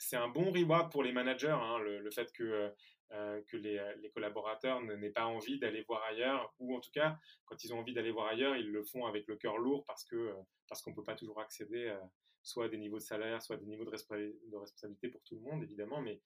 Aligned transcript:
c'est 0.00 0.16
un 0.16 0.28
bon 0.28 0.50
reward 0.50 0.90
pour 0.90 1.02
les 1.02 1.12
managers, 1.12 1.48
hein, 1.48 1.78
le, 1.78 2.10
fait 2.10 2.32
que, 2.32 2.72
que 3.10 3.56
les, 3.56 3.80
les, 4.02 4.10
collaborateurs 4.10 4.80
n'aient 4.82 5.10
pas 5.10 5.26
envie 5.26 5.58
d'aller 5.58 5.82
voir 5.82 6.02
ailleurs, 6.04 6.54
ou 6.58 6.76
en 6.76 6.80
tout 6.80 6.90
cas, 6.92 7.18
quand 7.44 7.62
ils 7.62 7.72
ont 7.74 7.78
envie 7.78 7.94
d'aller 7.94 8.10
voir 8.10 8.28
ailleurs, 8.28 8.56
ils 8.56 8.70
le 8.70 8.82
font 8.82 9.06
avec 9.06 9.26
le 9.28 9.36
cœur 9.36 9.58
lourd 9.58 9.84
parce 9.86 10.04
que 10.04 10.32
parce 10.68 10.82
qu'on 10.82 10.90
ne 10.90 10.96
peut 10.96 11.04
pas 11.04 11.16
toujours 11.16 11.40
accéder 11.40 11.94
soit 12.42 12.66
à 12.66 12.68
des 12.68 12.78
niveaux 12.78 12.98
de 12.98 13.02
salaire, 13.02 13.42
soit 13.42 13.56
à 13.56 13.58
des 13.58 13.66
niveaux 13.66 13.84
de, 13.84 13.90
responsabilité 13.90 15.08
pour 15.08 15.22
tout 15.24 15.34
le 15.34 15.42
monde, 15.42 15.62
évidemment, 15.62 16.00
mais 16.00 16.20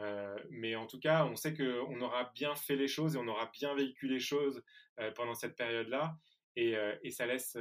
euh, 0.00 0.76
en 0.76 0.86
tout 0.86 1.00
cas, 1.00 1.24
on 1.26 1.36
sait 1.36 1.54
qu'on 1.54 2.00
aura 2.00 2.30
bien 2.34 2.54
fait 2.54 2.76
les 2.76 2.88
choses 2.88 3.16
et 3.16 3.18
on 3.18 3.26
aura 3.26 3.50
bien 3.52 3.74
vécu 3.74 4.08
les 4.08 4.20
choses 4.20 4.62
euh, 5.00 5.10
pendant 5.12 5.34
cette 5.34 5.56
période-là. 5.56 6.16
Et, 6.56 6.76
euh, 6.76 6.96
ça 7.10 7.26
laisse 7.26 7.56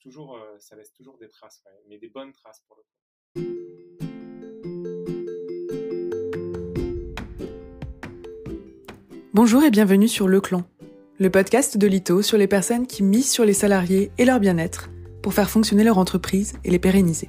toujours 0.00 0.38
des 1.18 1.28
traces, 1.28 1.64
mais 1.88 1.98
des 1.98 2.08
bonnes 2.08 2.32
traces 2.32 2.60
pour 2.66 2.76
le 2.76 2.82
coup. 2.82 3.03
Bonjour 9.34 9.64
et 9.64 9.72
bienvenue 9.72 10.06
sur 10.06 10.28
Le 10.28 10.40
Clan, 10.40 10.62
le 11.18 11.28
podcast 11.28 11.76
de 11.76 11.88
Lito 11.88 12.22
sur 12.22 12.38
les 12.38 12.46
personnes 12.46 12.86
qui 12.86 13.02
misent 13.02 13.32
sur 13.32 13.44
les 13.44 13.52
salariés 13.52 14.12
et 14.16 14.24
leur 14.24 14.38
bien-être 14.38 14.90
pour 15.22 15.34
faire 15.34 15.50
fonctionner 15.50 15.82
leur 15.82 15.98
entreprise 15.98 16.52
et 16.62 16.70
les 16.70 16.78
pérenniser. 16.78 17.28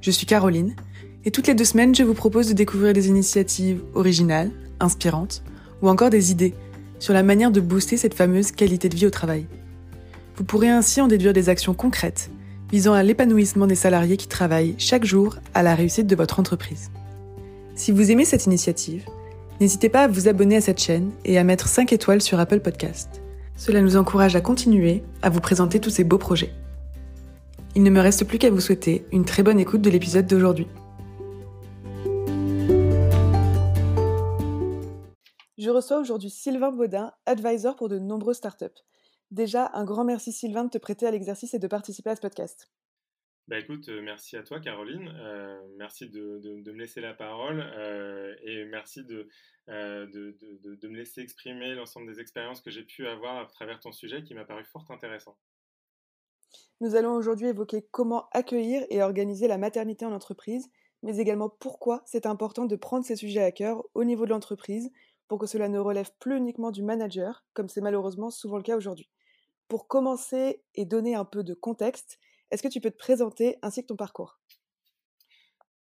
Je 0.00 0.12
suis 0.12 0.26
Caroline 0.26 0.76
et 1.24 1.32
toutes 1.32 1.48
les 1.48 1.56
deux 1.56 1.64
semaines, 1.64 1.92
je 1.92 2.04
vous 2.04 2.14
propose 2.14 2.46
de 2.46 2.52
découvrir 2.52 2.92
des 2.92 3.08
initiatives 3.08 3.82
originales, 3.94 4.52
inspirantes, 4.78 5.42
ou 5.82 5.88
encore 5.88 6.10
des 6.10 6.30
idées 6.30 6.54
sur 7.00 7.14
la 7.14 7.24
manière 7.24 7.50
de 7.50 7.60
booster 7.60 7.96
cette 7.96 8.14
fameuse 8.14 8.52
qualité 8.52 8.88
de 8.88 8.94
vie 8.94 9.06
au 9.06 9.10
travail. 9.10 9.46
Vous 10.36 10.44
pourrez 10.44 10.70
ainsi 10.70 11.00
en 11.00 11.08
déduire 11.08 11.32
des 11.32 11.48
actions 11.48 11.74
concrètes 11.74 12.30
visant 12.70 12.92
à 12.92 13.02
l'épanouissement 13.02 13.66
des 13.66 13.74
salariés 13.74 14.16
qui 14.16 14.28
travaillent 14.28 14.76
chaque 14.78 15.04
jour 15.04 15.38
à 15.52 15.64
la 15.64 15.74
réussite 15.74 16.06
de 16.06 16.14
votre 16.14 16.38
entreprise. 16.38 16.92
Si 17.74 17.90
vous 17.90 18.12
aimez 18.12 18.24
cette 18.24 18.46
initiative, 18.46 19.04
n'hésitez 19.62 19.88
pas 19.88 20.02
à 20.02 20.08
vous 20.08 20.26
abonner 20.26 20.56
à 20.56 20.60
cette 20.60 20.80
chaîne 20.80 21.12
et 21.24 21.38
à 21.38 21.44
mettre 21.44 21.68
5 21.68 21.92
étoiles 21.92 22.20
sur 22.20 22.40
Apple 22.40 22.58
Podcast. 22.58 23.22
Cela 23.54 23.80
nous 23.80 23.96
encourage 23.96 24.34
à 24.34 24.40
continuer 24.40 25.04
à 25.22 25.30
vous 25.30 25.38
présenter 25.38 25.78
tous 25.78 25.90
ces 25.90 26.02
beaux 26.02 26.18
projets. 26.18 26.52
Il 27.76 27.84
ne 27.84 27.90
me 27.90 28.00
reste 28.00 28.24
plus 28.24 28.38
qu'à 28.38 28.50
vous 28.50 28.60
souhaiter 28.60 29.06
une 29.12 29.24
très 29.24 29.44
bonne 29.44 29.60
écoute 29.60 29.80
de 29.80 29.88
l'épisode 29.88 30.26
d'aujourd'hui. 30.26 30.66
Je 35.58 35.70
reçois 35.70 36.00
aujourd'hui 36.00 36.30
Sylvain 36.30 36.72
Baudin, 36.72 37.12
advisor 37.26 37.76
pour 37.76 37.88
de 37.88 38.00
nombreuses 38.00 38.38
startups. 38.38 38.66
Déjà, 39.30 39.70
un 39.74 39.84
grand 39.84 40.02
merci 40.02 40.32
Sylvain 40.32 40.64
de 40.64 40.70
te 40.70 40.78
prêter 40.78 41.06
à 41.06 41.12
l'exercice 41.12 41.54
et 41.54 41.60
de 41.60 41.68
participer 41.68 42.10
à 42.10 42.16
ce 42.16 42.20
podcast. 42.20 42.68
Bah 43.48 43.58
écoute, 43.58 43.88
euh, 43.88 44.00
merci 44.02 44.36
à 44.36 44.44
toi 44.44 44.60
Caroline, 44.60 45.12
euh, 45.18 45.60
merci 45.76 46.08
de, 46.08 46.40
me 46.72 46.78
laisser 46.78 47.00
la 47.00 47.12
parole 47.12 47.60
euh, 47.76 48.36
et 48.42 48.64
merci 48.66 49.04
de, 49.04 49.28
de, 49.66 50.88
me 50.88 50.96
laisser 50.96 51.22
exprimer 51.22 51.74
l'ensemble 51.74 52.06
des 52.06 52.20
expériences 52.20 52.60
que 52.60 52.70
j'ai 52.70 52.84
pu 52.84 53.06
avoir 53.06 53.38
à 53.38 53.46
travers 53.46 53.80
ton 53.80 53.90
sujet 53.90 54.22
qui 54.22 54.34
m'a 54.34 54.44
paru 54.44 54.64
fort 54.64 54.86
intéressant. 54.90 55.36
Nous 56.80 56.94
allons 56.94 57.14
aujourd'hui 57.14 57.48
évoquer 57.48 57.84
comment 57.90 58.28
accueillir 58.30 58.84
et 58.90 59.02
organiser 59.02 59.48
la 59.48 59.58
maternité 59.58 60.04
en 60.06 60.12
entreprise, 60.12 60.70
mais 61.02 61.18
également 61.18 61.48
pourquoi 61.48 62.02
c'est 62.06 62.26
important 62.26 62.66
de 62.66 62.76
prendre 62.76 63.04
ces 63.04 63.16
sujets 63.16 63.42
à 63.42 63.50
cœur 63.50 63.82
au 63.94 64.04
niveau 64.04 64.24
de 64.24 64.30
l'entreprise 64.30 64.92
pour 65.26 65.38
que 65.38 65.46
cela 65.46 65.68
ne 65.68 65.80
relève 65.80 66.10
plus 66.20 66.36
uniquement 66.36 66.70
du 66.70 66.82
manager, 66.82 67.44
comme 67.54 67.68
c'est 67.68 67.80
malheureusement 67.80 68.30
souvent 68.30 68.56
le 68.56 68.62
cas 68.62 68.76
aujourd'hui. 68.76 69.10
Pour 69.66 69.88
commencer 69.88 70.62
et 70.74 70.84
donner 70.84 71.16
un 71.16 71.24
peu 71.24 71.42
de 71.42 71.54
contexte, 71.54 72.18
est-ce 72.52 72.62
que 72.62 72.68
tu 72.68 72.80
peux 72.80 72.90
te 72.90 72.96
présenter 72.96 73.56
ainsi 73.62 73.82
que 73.82 73.88
ton 73.88 73.96
parcours? 73.96 74.38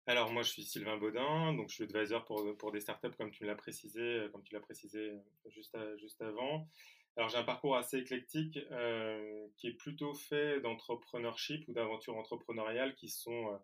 Alors 0.06 0.30
moi 0.30 0.42
je 0.42 0.50
suis 0.50 0.62
Sylvain 0.62 0.98
Baudin, 0.98 1.54
donc 1.54 1.70
je 1.70 1.74
suis 1.74 1.84
advisor 1.84 2.24
pour, 2.24 2.56
pour 2.58 2.70
des 2.70 2.80
startups 2.80 3.16
comme 3.16 3.30
tu 3.30 3.44
l'as 3.44 3.56
précisé, 3.56 4.28
comme 4.32 4.42
tu 4.42 4.54
l'as 4.54 4.60
précisé 4.60 5.12
juste, 5.46 5.76
juste 5.98 6.20
avant. 6.22 6.68
Alors 7.16 7.30
j'ai 7.30 7.38
un 7.38 7.44
parcours 7.44 7.76
assez 7.76 7.98
éclectique 7.98 8.58
euh, 8.70 9.48
qui 9.56 9.68
est 9.68 9.72
plutôt 9.74 10.12
fait 10.14 10.60
d'entrepreneurship 10.60 11.66
ou 11.66 11.72
d'aventures 11.72 12.16
entrepreneuriales 12.16 12.94
qui 12.94 13.08
sont 13.08 13.52
euh, 13.52 13.56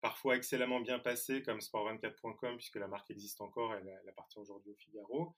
parfois 0.00 0.36
excellemment 0.36 0.80
bien 0.80 0.98
passé 0.98 1.42
comme 1.42 1.58
sport24.com, 1.58 2.56
puisque 2.56 2.76
la 2.76 2.88
marque 2.88 3.10
existe 3.10 3.40
encore, 3.40 3.74
elle, 3.74 3.88
elle 4.02 4.08
appartient 4.08 4.38
aujourd'hui 4.38 4.70
au 4.70 4.76
Figaro, 4.76 5.34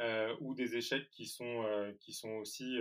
euh, 0.00 0.36
ou 0.40 0.54
des 0.54 0.76
échecs 0.76 1.10
qui 1.10 1.26
sont, 1.26 1.64
euh, 1.64 1.92
qui 2.00 2.12
sont 2.12 2.30
aussi, 2.34 2.78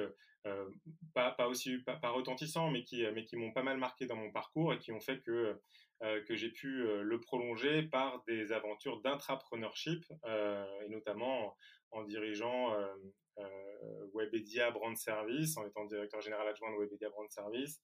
euh, 0.48 0.70
pas, 1.14 1.48
aussi 1.48 1.78
pas, 1.80 2.00
retentissants, 2.10 2.70
mais 2.72 2.84
qui, 2.84 3.06
mais 3.14 3.24
qui 3.24 3.36
m'ont 3.36 3.52
pas 3.52 3.64
mal 3.64 3.78
marqué 3.78 4.06
dans 4.06 4.16
mon 4.16 4.32
parcours 4.32 4.74
et 4.74 4.80
qui 4.80 4.92
ont 4.92 5.00
fait 5.00 5.20
que, 5.22 5.60
que 6.28 6.36
j'ai 6.36 6.52
pu 6.52 6.86
le 7.02 7.20
prolonger 7.20 7.84
par 7.84 8.24
des 8.28 8.52
aventures 8.52 9.02
d'intrapreneurship, 9.02 10.06
et 10.26 10.90
notamment 10.90 11.56
en, 11.92 12.04
dirigeant 12.04 12.76
Webedia 14.14 14.70
Brand 14.72 14.96
Service, 14.96 15.58
en 15.58 15.66
étant 15.66 15.86
directeur 15.86 16.22
général 16.22 16.48
adjoint 16.48 16.72
de 16.72 16.78
Webedia 16.78 17.10
Brand 17.10 17.30
Service, 17.32 17.82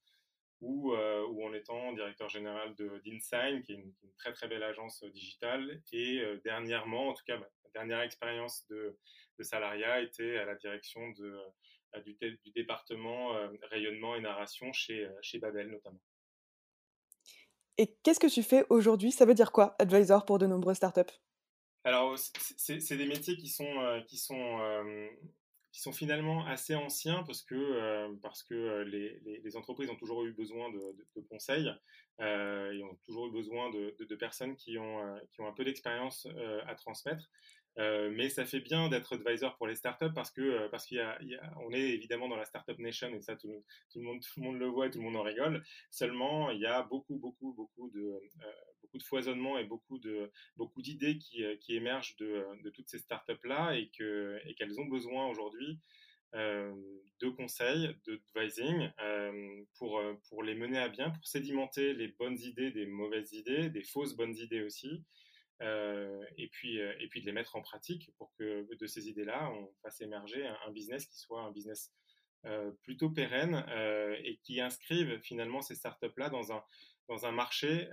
ou, 0.63 0.93
euh, 0.93 1.25
ou 1.27 1.45
en 1.45 1.53
étant 1.53 1.91
directeur 1.93 2.29
général 2.29 2.73
d'InSign, 2.75 3.61
qui 3.61 3.73
est 3.73 3.75
une, 3.75 3.93
très 4.17 4.31
très 4.31 4.47
belle 4.47 4.63
agence 4.63 5.03
euh, 5.03 5.09
digitale. 5.11 5.81
Et 5.91 6.19
euh, 6.19 6.39
dernièrement, 6.43 7.09
en 7.09 7.13
tout 7.13 7.23
cas, 7.25 7.37
ma 7.37 7.47
dernière 7.73 8.01
expérience 8.01 8.65
de, 8.69 8.97
de, 9.37 9.43
salariat 9.43 10.01
était 10.01 10.37
à 10.37 10.45
la 10.45 10.55
direction 10.55 11.09
de, 11.11 11.37
du, 12.05 12.13
du, 12.13 12.51
département 12.55 13.31
rayonnement 13.69 14.15
et 14.15 14.21
narration 14.21 14.71
chez, 14.73 15.07
chez 15.21 15.39
Babel 15.39 15.69
notamment. 15.69 15.99
Et 17.77 17.95
qu'est-ce 18.03 18.19
que 18.19 18.27
tu 18.27 18.43
fais 18.43 18.65
aujourd'hui? 18.69 19.11
Ça 19.11 19.25
veut 19.25 19.33
dire 19.33 19.51
quoi, 19.51 19.75
advisor 19.79 20.25
pour 20.25 20.37
de 20.37 20.45
nombreuses 20.45 20.77
startups? 20.77 21.13
Alors, 21.83 22.17
c'est 22.17 22.97
des 22.97 23.05
métiers 23.05 23.35
qui 23.35 23.49
sont, 23.49 24.03
qui 24.07 24.17
sont 24.17 24.59
qui 25.73 25.81
sont 25.81 25.91
finalement 25.91 26.45
assez 26.45 26.75
anciens 26.75 27.23
parce 27.23 27.41
que, 27.41 27.55
euh, 27.55 28.13
parce 28.21 28.43
que 28.43 28.53
euh, 28.53 28.83
les, 28.85 29.19
les, 29.43 29.57
entreprises 29.57 29.89
ont 29.89 29.95
toujours 29.95 30.23
eu 30.23 30.31
besoin 30.31 30.69
de, 30.69 30.95
de, 31.15 31.21
conseils 31.21 31.67
euh, 32.21 32.71
et 32.71 32.83
ont 32.83 32.95
toujours 33.03 33.25
eu 33.25 33.31
besoin 33.31 33.71
de, 33.71 33.95
de 33.99 34.15
personnes 34.15 34.55
qui 34.55 34.77
ont, 34.77 35.01
qui 35.31 35.41
ont 35.41 35.47
un 35.47 35.51
peu 35.51 35.65
d'expérience 35.65 36.27
à 36.67 36.75
transmettre. 36.75 37.27
Euh, 37.79 38.11
mais 38.15 38.29
ça 38.29 38.45
fait 38.45 38.59
bien 38.59 38.87
d'être 38.87 39.13
advisor 39.13 39.55
pour 39.57 39.65
les 39.65 39.75
startups 39.75 40.13
parce 40.13 40.29
que 40.29 40.41
euh, 40.41 40.69
parce 40.69 40.85
qu'il 40.85 40.97
y, 40.97 41.01
a, 41.35 41.53
on 41.59 41.71
est 41.71 41.89
évidemment 41.89 42.27
dans 42.27 42.35
la 42.35 42.45
startup 42.45 42.77
nation 42.77 43.09
et 43.15 43.21
ça 43.21 43.35
tout, 43.35 43.47
le 43.47 44.01
monde 44.01 44.21
tout 44.21 44.39
le 44.39 44.43
monde 44.43 44.59
le 44.59 44.67
voit 44.67 44.87
et 44.87 44.91
tout 44.91 44.99
le 44.99 45.05
monde 45.05 45.15
en 45.15 45.23
rigole. 45.23 45.63
Seulement 45.89 46.51
il 46.51 46.59
y 46.59 46.67
a 46.67 46.83
beaucoup 46.83 47.17
beaucoup 47.17 47.51
beaucoup 47.53 47.89
de 47.89 48.01
euh, 48.01 48.51
beaucoup 48.83 48.99
de 48.99 49.03
foisonnement 49.03 49.57
et 49.57 49.63
beaucoup 49.63 49.97
de 49.97 50.31
beaucoup 50.55 50.83
d'idées 50.83 51.17
qui, 51.17 51.43
qui 51.61 51.75
émergent 51.75 52.15
de, 52.17 52.45
de, 52.63 52.69
toutes 52.69 52.89
ces 52.89 52.99
startups 52.99 53.43
là 53.43 53.75
et 53.75 53.89
que 53.97 54.39
et 54.45 54.53
qu'elles 54.53 54.79
ont 54.79 54.85
besoin 54.85 55.27
aujourd'hui 55.27 55.79
de 56.33 57.29
conseils, 57.29 57.95
de 58.07 58.19
advising 58.35 58.89
pour, 59.77 60.01
pour 60.27 60.41
les 60.41 60.55
mener 60.55 60.79
à 60.79 60.89
bien, 60.89 61.11
pour 61.11 61.27
sédimenter 61.27 61.93
les 61.93 62.07
bonnes 62.07 62.39
idées 62.39 62.71
des 62.71 62.87
mauvaises 62.87 63.33
idées, 63.33 63.69
des 63.69 63.83
fausses 63.83 64.15
bonnes 64.15 64.35
idées 64.35 64.63
aussi, 64.63 64.89
euh, 64.89 65.22
et, 66.37 66.47
puis, 66.49 66.79
euh, 66.81 66.93
et 66.99 67.07
puis 67.07 67.21
de 67.21 67.25
les 67.25 67.31
mettre 67.31 67.55
en 67.55 67.61
pratique 67.61 68.11
pour 68.17 68.33
que 68.35 68.67
de 68.75 68.87
ces 68.87 69.09
idées-là, 69.09 69.49
on 69.51 69.71
fasse 69.81 70.01
émerger 70.01 70.45
un, 70.45 70.71
business 70.71 71.05
qui 71.05 71.17
soit 71.17 71.41
un 71.41 71.51
business 71.51 71.93
euh, 72.45 72.71
plutôt 72.83 73.09
pérenne 73.09 73.65
et 74.23 74.37
qui 74.43 74.59
inscrive 74.59 75.19
finalement 75.21 75.61
ces 75.61 75.75
startups-là 75.75 76.29
dans 76.29 76.51
un, 76.51 76.63
dans 77.07 77.25
un 77.25 77.31
marché 77.31 77.87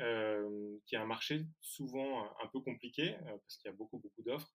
qui 0.86 0.94
est 0.94 0.98
un 0.98 1.06
marché 1.06 1.44
souvent 1.60 2.24
un, 2.42 2.46
peu 2.48 2.60
compliqué 2.60 3.16
parce 3.24 3.56
qu'il 3.56 3.70
y 3.70 3.74
a 3.74 3.76
beaucoup, 3.76 3.98
beaucoup 3.98 4.22
d'offres 4.22 4.52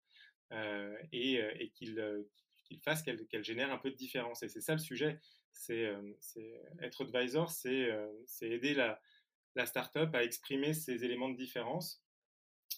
et, 1.12 1.36
et 1.36 1.70
qu'il 1.72 2.26
qu'il 2.66 2.80
fasse 2.80 3.04
qu'elle 3.04 3.44
génère 3.44 3.72
un 3.72 3.78
peu 3.78 3.92
de 3.92 3.96
différence. 3.96 4.42
Et 4.42 4.50
c'est 4.50 4.62
ça 4.62 4.74
le 4.74 4.80
sujet. 4.80 5.20
C'est 5.54 5.94
être 6.82 7.04
advisor, 7.04 7.52
c'est 7.52 7.90
aider 8.42 8.74
la, 8.74 9.00
la 9.56 9.66
startup 9.66 10.14
à 10.14 10.24
exprimer 10.24 10.74
ces 10.74 11.06
éléments 11.06 11.30
de 11.30 11.38
différence 11.38 12.05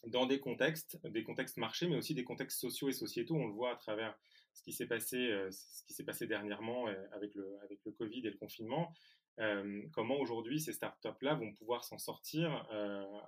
dans 0.05 0.25
des 0.25 0.39
contextes, 0.39 0.99
des 1.07 1.23
contextes 1.23 1.57
marchés, 1.57 1.87
mais 1.87 1.97
aussi 1.97 2.13
des 2.13 2.23
contextes 2.23 2.59
sociaux 2.59 2.89
et 2.89 2.93
sociétaux. 2.93 3.35
On 3.35 3.47
le 3.47 3.53
voit 3.53 3.71
à 3.71 3.75
travers 3.75 4.17
ce 4.53 4.63
qui 4.63 4.71
s'est 4.71 4.87
passé, 4.87 5.17
euh, 5.17 5.49
ce 5.51 5.83
qui 5.85 5.93
s'est 5.93 6.03
passé 6.03 6.27
dernièrement 6.27 6.87
euh, 6.87 6.93
avec 7.13 7.33
le, 7.35 7.57
avec 7.63 7.79
le 7.85 7.91
Covid 7.91 8.19
et 8.19 8.31
le 8.31 8.37
confinement. 8.37 8.91
Euh, 9.39 9.83
comment 9.93 10.17
aujourd'hui 10.17 10.59
ces 10.59 10.73
startups-là 10.73 11.35
vont 11.35 11.53
pouvoir 11.53 11.83
s'en 11.83 11.99
sortir 11.99 12.67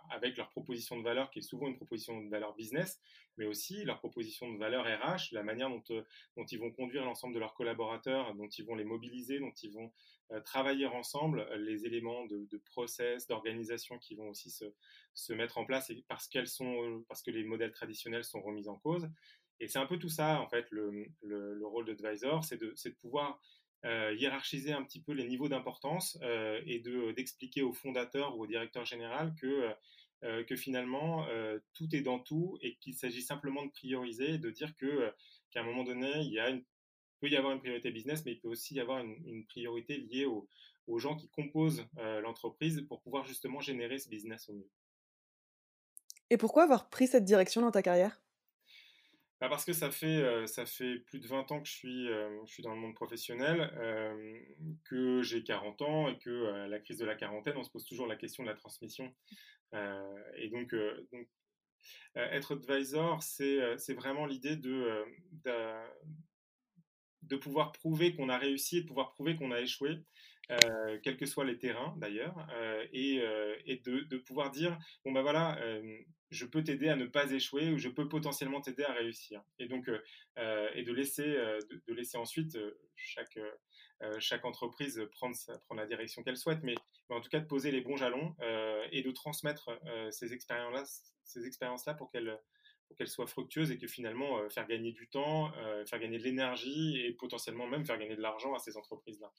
avec 0.09 0.37
leur 0.37 0.49
proposition 0.49 0.97
de 0.97 1.03
valeur, 1.03 1.29
qui 1.29 1.37
est 1.37 1.43
souvent 1.43 1.67
une 1.67 1.75
proposition 1.75 2.19
de 2.19 2.29
valeur 2.29 2.55
business, 2.55 2.99
mais 3.37 3.45
aussi 3.45 3.85
leur 3.85 3.99
proposition 3.99 4.51
de 4.51 4.57
valeur 4.57 4.85
RH, 4.85 5.33
la 5.33 5.43
manière 5.43 5.69
dont 5.69 6.45
ils 6.49 6.59
vont 6.59 6.71
conduire 6.71 7.05
l'ensemble 7.05 7.35
de 7.35 7.39
leurs 7.39 7.53
collaborateurs, 7.53 8.33
dont 8.33 8.47
ils 8.47 8.65
vont 8.65 8.73
les 8.73 8.85
mobiliser, 8.85 9.37
dont 9.37 9.53
ils 9.61 9.71
vont 9.71 9.91
travailler 10.45 10.85
ensemble, 10.85 11.47
les 11.57 11.85
éléments 11.85 12.25
de, 12.25 12.45
de 12.49 12.57
process, 12.57 13.27
d'organisation 13.27 13.97
qui 13.97 14.15
vont 14.15 14.29
aussi 14.29 14.49
se, 14.49 14.65
se, 15.13 15.33
mettre 15.33 15.57
en 15.57 15.65
place 15.65 15.91
parce, 16.07 16.27
qu'elles 16.27 16.47
sont, 16.47 17.03
parce 17.07 17.23
que 17.23 17.31
les 17.31 17.43
modèles 17.43 17.71
traditionnels 17.71 18.23
sont 18.23 18.41
remis 18.41 18.67
en 18.67 18.75
cause. 18.75 19.09
Et 19.59 19.67
c'est 19.67 19.79
un 19.79 19.85
peu 19.85 19.97
tout 19.97 20.09
ça, 20.09 20.39
en 20.39 20.47
fait, 20.47 20.67
le, 20.71 21.05
le, 21.21 21.53
le 21.53 21.65
rôle 21.65 21.85
d'advisor, 21.85 22.43
c'est 22.43 22.57
de, 22.57 22.73
de 22.83 22.89
pouvoir 22.91 23.41
euh, 23.85 24.13
hiérarchiser 24.17 24.71
un 24.71 24.83
petit 24.83 25.01
peu 25.01 25.13
les 25.13 25.27
niveaux 25.27 25.49
d'importance 25.49 26.17
euh, 26.21 26.61
et 26.65 26.79
de, 26.79 27.11
d'expliquer 27.11 27.61
au 27.61 27.73
fondateur 27.73 28.37
ou 28.37 28.43
au 28.43 28.47
directeur 28.47 28.85
général 28.85 29.33
que 29.35 29.73
que 30.47 30.57
finalement 30.57 31.25
tout 31.73 31.95
est 31.95 32.01
dans 32.01 32.19
tout 32.19 32.57
et 32.61 32.75
qu'il 32.75 32.93
s'agit 32.93 33.21
simplement 33.21 33.65
de 33.65 33.71
prioriser 33.71 34.31
et 34.31 34.37
de 34.37 34.49
dire 34.49 34.75
que 34.75 35.13
qu'à 35.49 35.61
un 35.61 35.63
moment 35.63 35.85
donné, 35.85 36.11
il 36.17 36.33
y 36.33 36.39
a 36.39 36.49
une, 36.49 36.61
peut 37.19 37.29
y 37.29 37.35
avoir 37.35 37.53
une 37.53 37.59
priorité 37.59 37.91
business, 37.91 38.23
mais 38.25 38.33
il 38.33 38.39
peut 38.39 38.47
aussi 38.47 38.75
y 38.75 38.79
avoir 38.79 38.99
une, 38.99 39.45
priorité 39.45 39.97
liée 39.97 40.25
aux, 40.25 40.47
aux, 40.87 40.99
gens 40.99 41.15
qui 41.15 41.29
composent 41.29 41.85
l'entreprise 42.23 42.81
pour 42.87 43.01
pouvoir 43.01 43.25
justement 43.25 43.59
générer 43.59 43.97
ce 43.99 44.09
business 44.09 44.49
au 44.49 44.53
mieux. 44.53 44.69
Et 46.29 46.37
pourquoi 46.37 46.63
avoir 46.63 46.89
pris 46.89 47.07
cette 47.07 47.25
direction 47.25 47.61
dans 47.61 47.71
ta 47.71 47.81
carrière? 47.81 48.21
Bah, 49.41 49.47
parce 49.47 49.63
que 49.63 49.71
ça 49.71 49.89
fait, 49.89 50.21
euh, 50.21 50.45
ça 50.47 50.65
fait 50.65 50.97
plus 50.99 51.19
de 51.19 51.27
20 51.27 51.51
ans 51.51 51.61
que 51.61 51.67
je 51.67 51.73
suis, 51.73 52.09
euh, 52.09 52.45
je 52.45 52.51
suis 52.51 52.63
dans 52.63 52.73
le 52.73 52.79
monde 52.79 52.93
professionnel, 52.93 53.71
euh, 53.77 54.37
que 54.83 55.21
j'ai 55.21 55.43
40 55.43 55.81
ans 55.81 56.09
et 56.09 56.17
que 56.17 56.65
la 56.67 56.79
crise 56.79 56.97
de 56.97 57.05
la 57.05 57.15
quarantaine, 57.15 57.55
on 57.55 57.63
se 57.63 57.71
pose 57.71 57.85
toujours 57.85 58.05
la 58.05 58.17
question 58.17 58.43
de 58.43 58.49
la 58.49 58.55
transmission. 58.55 59.13
et 60.35 60.49
donc, 60.49 60.75
donc 61.11 61.27
être 62.15 62.55
advisor, 62.55 63.23
c'est 63.23 63.93
vraiment 63.93 64.25
l'idée 64.25 64.57
de, 64.57 65.05
de, 65.45 65.51
de, 67.23 67.35
pouvoir 67.35 67.71
prouver 67.71 68.15
qu'on 68.15 68.29
a 68.29 68.37
réussi 68.37 68.81
de 68.81 68.87
pouvoir 68.87 69.11
prouver 69.11 69.35
qu'on 69.35 69.51
a 69.51 69.61
échoué. 69.61 69.97
quels 71.03 71.17
que 71.17 71.25
soient 71.25 71.45
les 71.45 71.59
terrains 71.59 71.93
d'ailleurs, 71.97 72.47
et, 72.91 73.21
et 73.65 73.77
de, 73.77 74.01
de, 74.01 74.17
pouvoir 74.17 74.51
dire 74.51 74.77
bon 75.05 75.11
ben 75.11 75.21
voilà, 75.21 75.59
je 76.31 76.45
peux 76.45 76.63
t'aider 76.63 76.89
à 76.89 76.95
ne 76.95 77.05
pas 77.05 77.31
échouer 77.31 77.69
ou 77.71 77.77
je 77.77 77.89
peux 77.89 78.07
potentiellement 78.07 78.61
t'aider 78.61 78.83
à 78.83 78.93
réussir. 78.93 79.41
Et 79.57 79.67
donc, 79.67 79.89
euh, 79.89 80.01
euh, 80.37 80.69
et 80.73 80.83
de 80.83 80.93
laisser, 80.93 81.27
euh, 81.27 81.59
de, 81.87 81.93
laisser 81.93 82.17
ensuite 82.17 82.57
chaque, 82.95 83.39
chaque 84.19 84.45
entreprise 84.45 85.01
prendre, 85.11 85.35
prendre 85.65 85.81
la 85.81 85.87
direction 85.87 86.23
qu'elle 86.23 86.37
souhaite, 86.37 86.59
mais, 86.63 86.75
en 87.09 87.21
tout 87.21 87.29
cas 87.29 87.39
de 87.39 87.47
poser 87.47 87.71
les 87.71 87.81
bons 87.81 87.97
jalons 87.97 88.35
et 88.91 89.01
de 89.01 89.11
transmettre 89.11 89.71
ces 90.11 90.33
expériences-là 90.33 90.83
ces 91.23 91.45
expériences 91.45 91.85
-là 91.85 91.95
pour 91.95 92.09
qu'elles 92.11 92.39
pour 92.89 92.97
qu'elles 92.97 93.07
soient 93.07 93.27
fructueuses 93.27 93.71
et 93.71 93.77
que 93.77 93.87
finalement 93.87 94.49
faire 94.49 94.67
gagner 94.67 94.91
du 94.91 95.07
temps, 95.07 95.53
faire 95.85 95.99
gagner 95.99 96.17
de 96.17 96.23
l'énergie 96.23 96.99
et 97.05 97.13
potentiellement 97.13 97.67
même 97.67 97.85
faire 97.85 97.99
gagner 97.99 98.15
de 98.15 98.21
l'argent 98.21 98.53
à 98.55 98.59
ces 98.59 98.75
entreprises-là. 98.77 99.31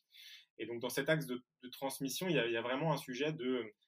Et 0.61 0.67
donc 0.67 0.79
dans 0.81 0.91
cet 0.91 1.09
axe 1.09 1.27
de, 1.27 1.43
transmission, 1.73 2.29
il 2.29 2.37
y, 2.37 2.57
a, 2.57 2.63
vraiment 2.63 2.93
un 2.93 2.99
sujet 2.99 3.35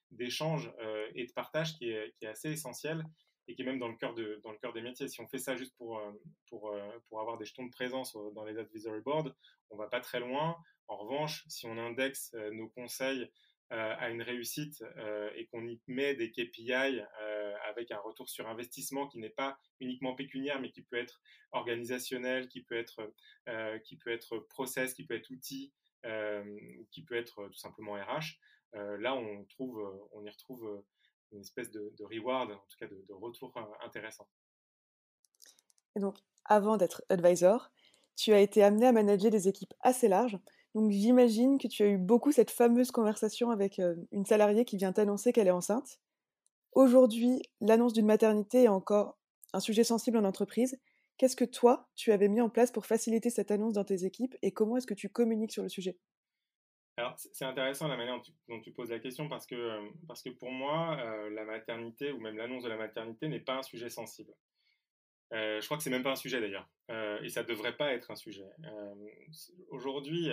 d'échange 0.09 0.73
euh, 0.81 1.07
et 1.13 1.27
de 1.27 1.31
partage 1.31 1.77
qui 1.77 1.89
est, 1.89 2.25
assez 2.25 2.51
essentiel 2.51 3.05
et 3.47 3.53
qui 3.53 3.61
est 3.61 3.65
même 3.65 3.77
dans 3.77 3.87
le 3.87 3.95
cœur 3.95 4.13
des 4.15 4.81
métiers. 4.81 5.07
Si 5.07 5.21
on 5.21 5.27
fait 5.27 5.37
ça 5.37 5.55
juste 5.55 5.75
pour, 5.77 5.99
euh, 5.99 6.11
euh, 6.53 6.99
avoir 7.11 7.37
des 7.37 7.45
jetons 7.45 7.65
de 7.65 7.71
présence 7.71 8.17
dans 8.33 8.43
les 8.43 8.57
advisory 8.57 9.01
boards, 9.01 9.29
on 9.69 9.77
va 9.77 9.87
pas 9.87 9.99
très 9.99 10.19
loin. 10.19 10.57
En 10.87 10.97
revanche, 10.97 11.45
si 11.47 11.67
on 11.67 11.77
indexe 11.77 12.33
nos 12.53 12.69
conseils 12.69 13.29
à 13.73 14.09
une 14.09 14.21
réussite 14.21 14.83
et 15.35 15.47
qu'on 15.47 15.65
y 15.65 15.81
met 15.87 16.13
des 16.13 16.31
KPI 16.31 17.01
avec 17.67 17.91
un 17.91 17.97
retour 17.97 18.29
sur 18.29 18.47
investissement 18.47 19.07
qui 19.07 19.17
n'est 19.17 19.29
pas 19.29 19.57
uniquement 19.79 20.15
pécuniaire, 20.15 20.61
mais 20.61 20.71
qui 20.71 20.83
peut 20.83 20.97
être 20.97 21.21
organisationnel, 21.51 22.47
qui 22.47 22.61
peut 22.61 22.77
être, 22.77 23.11
qui 23.83 23.97
peut 23.97 24.11
être 24.11 24.37
process, 24.37 24.93
qui 24.93 25.05
peut 25.05 25.15
être 25.15 25.31
outil, 25.31 25.73
euh, 26.05 26.43
qui 26.91 27.01
peut 27.01 27.15
être 27.15 27.47
tout 27.47 27.57
simplement 27.57 27.93
RH. 27.93 28.37
Euh, 28.75 28.97
là, 28.97 29.15
on, 29.15 29.45
y 30.25 30.29
retrouve 30.29 30.83
une 31.31 31.39
espèce 31.39 31.71
de, 31.71 31.93
reward, 32.01 32.51
en 32.51 32.57
tout 32.57 32.77
cas 32.77 32.87
de, 32.87 33.13
retour 33.13 33.53
intéressant. 33.81 34.27
Et 35.95 36.01
donc, 36.01 36.17
avant 36.43 36.75
d'être 36.75 37.03
advisor, 37.07 37.71
tu 38.17 38.33
as 38.33 38.41
été 38.41 38.63
amené 38.63 38.85
à 38.85 38.91
manager 38.91 39.31
des 39.31 39.47
équipes 39.47 39.73
assez 39.79 40.09
larges. 40.09 40.37
Donc, 40.75 40.91
j'imagine 40.91 41.57
que 41.59 41.67
tu 41.67 41.83
as 41.83 41.87
eu 41.87 41.97
beaucoup 41.97 42.31
cette 42.31 42.51
fameuse 42.51 42.91
conversation 42.91 43.51
avec 43.51 43.79
une 44.11 44.25
salariée 44.25 44.65
qui 44.65 44.77
vient 44.77 44.91
t'annoncer 44.91 45.31
qu'elle 45.31 45.47
est 45.47 45.51
enceinte. 45.51 45.99
Aujourd'hui, 46.71 47.43
l'annonce 47.61 47.93
d'une 47.93 48.07
maternité 48.07 48.63
est 48.63 48.67
encore 48.67 49.17
un 49.53 49.59
sujet 49.59 49.83
sensible 49.83 50.17
en 50.17 50.23
entreprise. 50.23 50.79
Qu'est-ce 51.17 51.35
que 51.35 51.45
toi, 51.45 51.87
tu 51.95 52.11
avais 52.11 52.27
mis 52.27 52.41
en 52.41 52.49
place 52.49 52.71
pour 52.71 52.87
faciliter 52.87 53.29
cette 53.29 53.51
annonce 53.51 53.73
dans 53.73 53.83
tes 53.83 54.05
équipes 54.05 54.35
et 54.41 54.51
comment 54.51 54.77
est-ce 54.77 54.87
que 54.87 54.95
tu 54.95 55.09
communiques 55.09 55.51
sur 55.51 55.61
le 55.61 55.69
sujet? 55.69 55.97
Alors, 56.97 57.15
c'est 57.17 57.45
intéressant 57.45 57.87
la 57.87 57.97
manière 57.97 58.21
dont 58.47 58.61
tu, 58.61 58.71
poses 58.71 58.91
la 58.91 58.99
question 58.99 59.27
parce 59.27 59.47
que, 59.47 59.55
euh, 59.55 59.89
parce 60.07 60.21
que 60.21 60.29
pour 60.29 60.51
moi, 60.51 60.97
euh, 60.99 61.29
la 61.31 61.43
maternité 61.43 62.11
ou 62.11 62.19
même 62.19 62.37
l'annonce 62.37 62.63
de 62.63 62.69
la 62.69 62.77
maternité 62.77 63.27
n'est 63.27 63.39
pas 63.39 63.55
un 63.55 63.63
sujet 63.63 63.89
sensible. 63.89 64.33
Euh, 65.31 65.59
je 65.61 65.65
crois 65.65 65.77
que 65.77 65.83
c'est 65.83 65.89
même 65.89 66.03
pas 66.03 66.11
un 66.11 66.15
sujet 66.15 66.39
d'ailleurs, 66.39 66.69
et 67.23 67.29
ça 67.29 67.43
devrait 67.43 67.75
pas 67.75 67.93
être 67.93 68.11
un 68.11 68.15
sujet. 68.15 68.45
Aujourd'hui, 69.69 70.29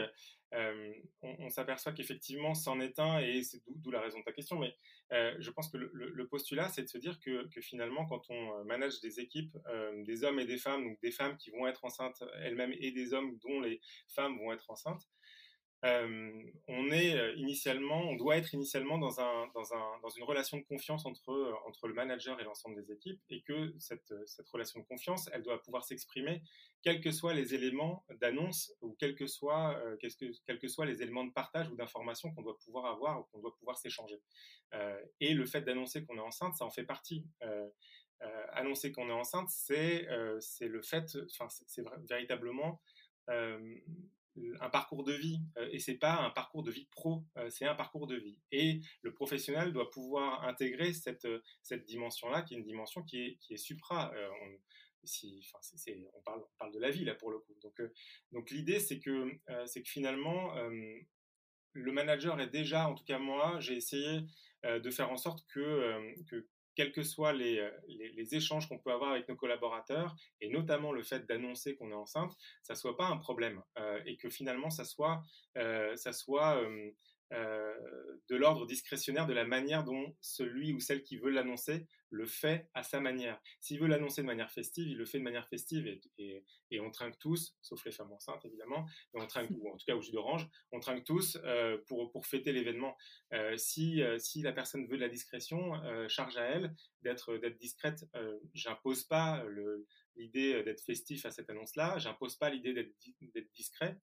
on, 1.23 1.49
s'aperçoit 1.49 1.93
qu'effectivement, 1.93 2.55
c'en 2.55 2.81
est 2.81 2.99
un, 2.99 3.19
et 3.21 3.43
c'est 3.43 3.63
d'où 3.69 3.91
la 3.91 4.01
raison 4.01 4.19
de 4.19 4.25
ta 4.25 4.33
question. 4.33 4.59
Mais 4.59 4.75
je 5.11 5.51
pense 5.51 5.71
que 5.71 5.79
le, 5.79 6.29
postulat, 6.29 6.69
c'est 6.69 6.83
de 6.83 6.89
se 6.89 6.99
dire 6.99 7.19
que, 7.21 7.49
que, 7.49 7.61
finalement, 7.61 8.05
quand 8.07 8.29
on 8.31 8.65
manage 8.65 9.01
des 9.01 9.21
équipes, 9.21 9.57
des 10.05 10.25
hommes 10.25 10.41
et 10.41 10.47
des 10.47 10.59
femmes, 10.59 10.85
donc 10.85 11.01
des 11.01 11.13
femmes 11.13 11.37
qui 11.39 11.51
vont 11.51 11.67
être 11.67 11.85
enceintes 11.85 12.23
elles-mêmes 12.43 12.75
et 12.79 12.91
des 12.91 13.15
hommes 13.15 13.39
dont 13.39 13.61
les 13.61 13.81
femmes 14.09 14.39
vont 14.39 14.53
être 14.53 14.71
enceintes, 14.71 15.09
euh, 15.83 16.43
on 16.69 16.91
est 16.91 17.17
euh, 17.17 17.35
initialement, 17.37 18.03
on 18.03 18.15
doit 18.15 18.37
être 18.37 18.53
initialement 18.53 18.99
dans, 18.99 19.19
un, 19.21 19.47
dans, 19.55 19.73
un, 19.73 19.99
dans 20.03 20.11
une 20.11 20.25
relation 20.25 20.59
de 20.59 20.63
confiance 20.63 21.07
entre, 21.07 21.31
euh, 21.31 21.55
entre 21.67 21.89
le 21.89 21.95
manager 21.95 22.39
et 22.39 22.45
l'ensemble 22.45 22.77
des 22.83 22.93
équipes, 22.93 23.21
et 23.31 23.41
que 23.41 23.75
cette, 23.79 24.13
relation 24.53 24.81
de 24.81 24.85
confiance, 24.85 25.31
elle 25.33 25.43
doit 25.43 25.63
pouvoir 25.63 25.85
s'exprimer, 25.85 26.43
quels 26.83 27.01
que 27.01 27.11
soient 27.11 27.33
les 27.33 27.55
éléments 27.55 28.05
d'annonce 28.21 28.75
ou 28.83 28.95
quels 28.99 29.15
que, 29.15 29.27
soient, 29.27 29.81
les 30.85 31.03
éléments 31.03 31.25
de 31.25 31.33
partage 31.33 31.71
ou 31.71 31.77
d'information 31.77 32.33
qu'on 32.33 32.43
doit 32.43 32.59
pouvoir 32.59 32.87
avoir 32.87 33.21
ou 33.21 33.23
qu'on 33.25 33.41
doit 33.41 33.55
pouvoir 33.57 33.79
s'échanger. 33.79 34.21
et 35.21 35.35
le 35.35 35.47
fait 35.47 35.63
d'annoncer 35.63 36.05
qu'on 36.05 36.17
est 36.17 36.21
enceinte, 36.21 36.57
ça 36.57 36.65
en 36.65 36.71
fait 36.71 36.85
partie. 36.85 37.27
annoncer 38.53 38.93
qu'on 38.93 39.09
est 39.09 39.13
enceinte, 39.13 39.49
c'est 39.51 40.09
c'est 40.41 40.69
le 40.69 40.81
fait, 40.81 41.17
enfin, 41.31 41.49
c'est 41.49 41.85
véritablement 42.09 42.81
un 44.61 44.71
parcours 44.71 45.05
de 45.05 45.13
vie 45.13 45.41
euh, 45.57 45.69
et 45.73 45.79
c'est 45.79 45.97
pas 45.97 46.21
un 46.21 46.31
parcours 46.31 46.63
de 46.63 46.71
vie 46.71 46.87
pro, 46.91 47.25
euh, 47.37 47.49
c'est 47.51 47.67
un 47.67 47.75
parcours 47.75 48.07
de 48.07 48.17
vie. 48.17 48.39
Et 48.53 48.81
le 49.03 49.13
professionnel 49.13 49.73
doit 49.73 49.91
pouvoir 49.91 50.45
intégrer 50.45 50.93
cette, 50.93 51.25
euh, 51.25 51.43
cette 51.63 51.85
dimension-là, 51.85 52.43
qui 52.43 52.55
est 52.55 52.59
une 52.59 52.65
dimension 52.65 53.03
qui 53.03 53.21
est, 53.23 53.37
qui 53.41 53.55
est 53.55 53.59
supra. 53.59 54.13
on, 56.15 56.21
parle, 56.23 56.45
parle 56.59 56.73
de 56.73 56.79
la 56.79 56.91
vie 56.91 57.05
là 57.05 57.15
pour 57.15 57.31
le 57.31 57.39
coup. 57.39 57.55
Donc, 57.63 57.81
donc 58.33 58.51
l'idée 58.51 58.81
c'est 58.81 58.99
que, 58.99 59.31
c'est 59.67 59.83
que 59.83 59.89
finalement 59.89 60.55
le 61.73 61.93
manager 61.93 62.41
est 62.41 62.49
déjà, 62.49 62.89
en 62.89 62.95
tout 62.95 63.05
cas 63.05 63.19
moi, 63.19 63.59
j'ai 63.61 63.77
essayé 63.77 64.23
de 64.65 64.91
faire 64.91 65.11
en 65.11 65.17
sorte 65.17 65.47
que 65.49 66.47
quels 66.81 66.93
que 66.93 67.03
soient 67.03 67.35
euh, 67.35 67.71
les, 67.89 68.35
échanges 68.35 68.67
qu'on 68.67 68.79
peut 68.79 68.91
avoir 68.91 69.11
avec 69.11 69.29
nos 69.29 69.37
collaborateurs, 69.37 70.17
et 70.41 70.49
notamment 70.49 70.93
le 70.93 71.03
fait 71.03 71.27
d'annoncer 71.27 71.77
qu'on 71.77 71.91
est 71.91 71.95
enceinte, 71.95 72.33
ça 72.63 72.75
soit 72.75 72.97
pas 72.97 73.05
un 73.05 73.19
problème 73.19 73.63
euh, 73.79 74.01
et 74.07 74.17
que 74.17 74.31
finalement 74.31 74.71
ça 74.71 74.87
soit, 74.87 75.21
ça 75.55 76.13
soit 76.15 76.57
euh, 76.57 76.91
de 77.31 78.37
l'ordre 78.37 78.67
discrétionnaire 78.67 79.27
de 79.27 79.33
la 79.33 79.45
manière 79.45 79.85
dont 79.85 80.17
celui 80.21 80.73
ou 80.73 80.81
celle 80.81 81.03
qui 81.03 81.17
veut 81.17 81.31
l'annoncer 81.31 81.87
le 82.11 82.27
fait 82.27 82.69
à 82.75 82.83
sa 82.83 83.01
manière. 83.01 83.41
S'il 83.61 83.81
veut 83.81 83.87
l'annoncer 83.87 84.23
de 84.23 84.27
manière 84.27 84.51
festive, 84.51 84.89
il 84.89 84.97
le 84.97 85.07
fait 85.07 85.19
de 85.19 85.25
manière 85.25 85.49
festive 85.49 85.87
et, 86.19 86.81
on 86.81 86.91
trinque 86.91 87.19
tous, 87.19 87.57
sauf 87.63 87.85
les 87.85 87.93
femmes 87.93 88.13
enceintes 88.13 88.45
évidemment, 88.45 88.87
on 89.15 89.25
trinque, 89.27 89.51
ou 89.51 89.69
en 89.69 89.77
tout 89.77 89.85
cas 89.87 89.95
au 89.95 90.01
jus 90.01 90.13
d'orange, 90.13 90.49
on 90.73 90.81
trinque 90.81 91.05
tous 91.05 91.39
euh, 91.45 91.79
pour, 91.87 92.11
pour 92.11 92.27
fêter 92.27 92.53
l'événement. 92.53 92.97
Euh, 93.33 93.57
si, 93.57 94.03
si 94.19 94.43
la 94.43 94.53
personne 94.53 94.87
veut 94.87 94.97
de 94.97 95.03
la 95.03 95.09
discrétion, 95.09 95.73
charge 96.09 96.37
à 96.37 96.45
elle 96.45 96.75
d'être 97.03 97.37
discrète. 97.59 98.05
J'impose 98.55 99.05
pas 99.05 99.45
l'idée 100.17 100.63
d'être 100.65 100.83
festif 100.83 101.27
à 101.27 101.31
cette 101.31 101.49
annonce-là, 101.49 101.99
j'impose 101.99 102.37
pas 102.37 102.51
l'idée 102.51 102.75
d'être 102.75 103.53
discret. 103.53 103.97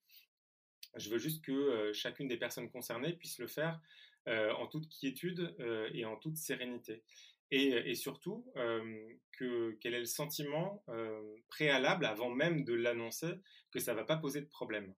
Je 0.95 1.09
veux 1.09 1.17
juste 1.17 1.43
que 1.43 1.51
euh, 1.51 1.93
chacune 1.93 2.27
des 2.27 2.37
personnes 2.37 2.69
concernées 2.69 3.13
puisse 3.13 3.39
le 3.39 3.47
faire 3.47 3.79
euh, 4.27 4.51
en 4.53 4.67
toute 4.67 4.89
quiétude 4.89 5.55
euh, 5.59 5.89
et 5.93 6.05
en 6.05 6.17
toute 6.17 6.37
sérénité. 6.37 7.03
Et, 7.49 7.95
surtout, 7.95 8.45
que, 9.31 9.77
quel 9.79 9.93
est 9.93 9.99
le 9.99 10.05
sentiment 10.05 10.83
préalable, 11.47 12.05
avant 12.05 12.29
même 12.29 12.65
de 12.65 12.73
l'annoncer, 12.73 13.35
que 13.71 13.79
ça 13.79 13.93
ne 13.93 13.99
va 13.99 14.03
pas 14.03 14.17
poser 14.17 14.41
de 14.41 14.47
problème. 14.47 14.93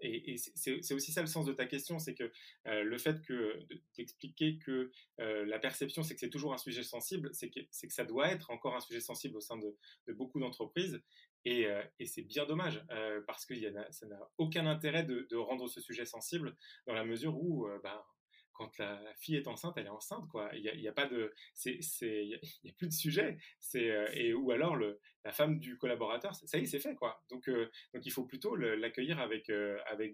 et, 0.00 0.38
c'est 0.38 0.94
aussi 0.94 1.12
ça 1.12 1.20
le 1.20 1.26
sens 1.26 1.44
de 1.44 1.52
ta 1.52 1.66
question, 1.66 1.98
c'est 1.98 2.14
que 2.14 2.32
le 2.64 2.96
fait 2.96 3.20
que 3.20 3.58
d'expliquer 3.98 4.56
que 4.60 4.90
la 5.18 5.58
perception, 5.58 6.02
c'est 6.02 6.14
que 6.14 6.20
c'est 6.20 6.30
toujours 6.30 6.54
un 6.54 6.58
sujet 6.58 6.84
sensible, 6.84 7.28
c'est 7.34 7.50
que, 7.50 7.60
ça 7.70 8.06
doit 8.06 8.32
être 8.32 8.50
encore 8.50 8.74
un 8.74 8.80
sujet 8.80 9.00
sensible 9.00 9.36
au 9.36 9.42
sein 9.42 9.58
de 9.58 10.12
beaucoup 10.14 10.40
d'entreprises, 10.40 11.02
euh, 11.46 11.82
et, 11.98 12.06
c'est 12.06 12.22
bien 12.22 12.46
dommage, 12.46 12.84
euh, 12.90 13.20
parce 13.26 13.44
que 13.46 13.54
ça 13.90 14.06
n'a 14.06 14.30
aucun 14.38 14.66
intérêt 14.66 15.04
de, 15.04 15.36
rendre 15.36 15.68
ce 15.68 15.80
sujet 15.80 16.04
sensible, 16.04 16.56
dans 16.86 16.94
la 16.94 17.04
mesure 17.04 17.36
où 17.36 17.66
euh, 17.66 17.80
bah, 17.82 18.06
quand 18.52 18.78
la, 18.78 19.00
fille 19.16 19.36
est 19.36 19.48
enceinte, 19.48 19.74
elle 19.76 19.86
est 19.86 19.90
enceinte, 19.90 20.28
quoi. 20.28 20.50
Il 20.54 20.62
n'y 20.62 20.88
a, 20.88 20.92
pas 20.92 21.06
de, 21.06 21.32
il 21.64 22.34
a 22.68 22.72
plus 22.76 22.88
de 22.88 22.92
sujet. 22.92 23.38
Et 23.74 24.34
ou 24.34 24.52
alors 24.52 24.76
la 24.76 25.32
femme 25.32 25.58
du 25.58 25.78
collaborateur, 25.78 26.34
ça 26.34 26.58
y 26.58 26.62
est, 26.62 26.66
c'est 26.66 26.78
fait, 26.78 26.94
quoi. 26.94 27.24
Donc, 27.30 27.50
il 27.94 28.12
faut 28.12 28.24
plutôt 28.24 28.54
l'accueillir 28.54 29.18
avec 29.18 29.50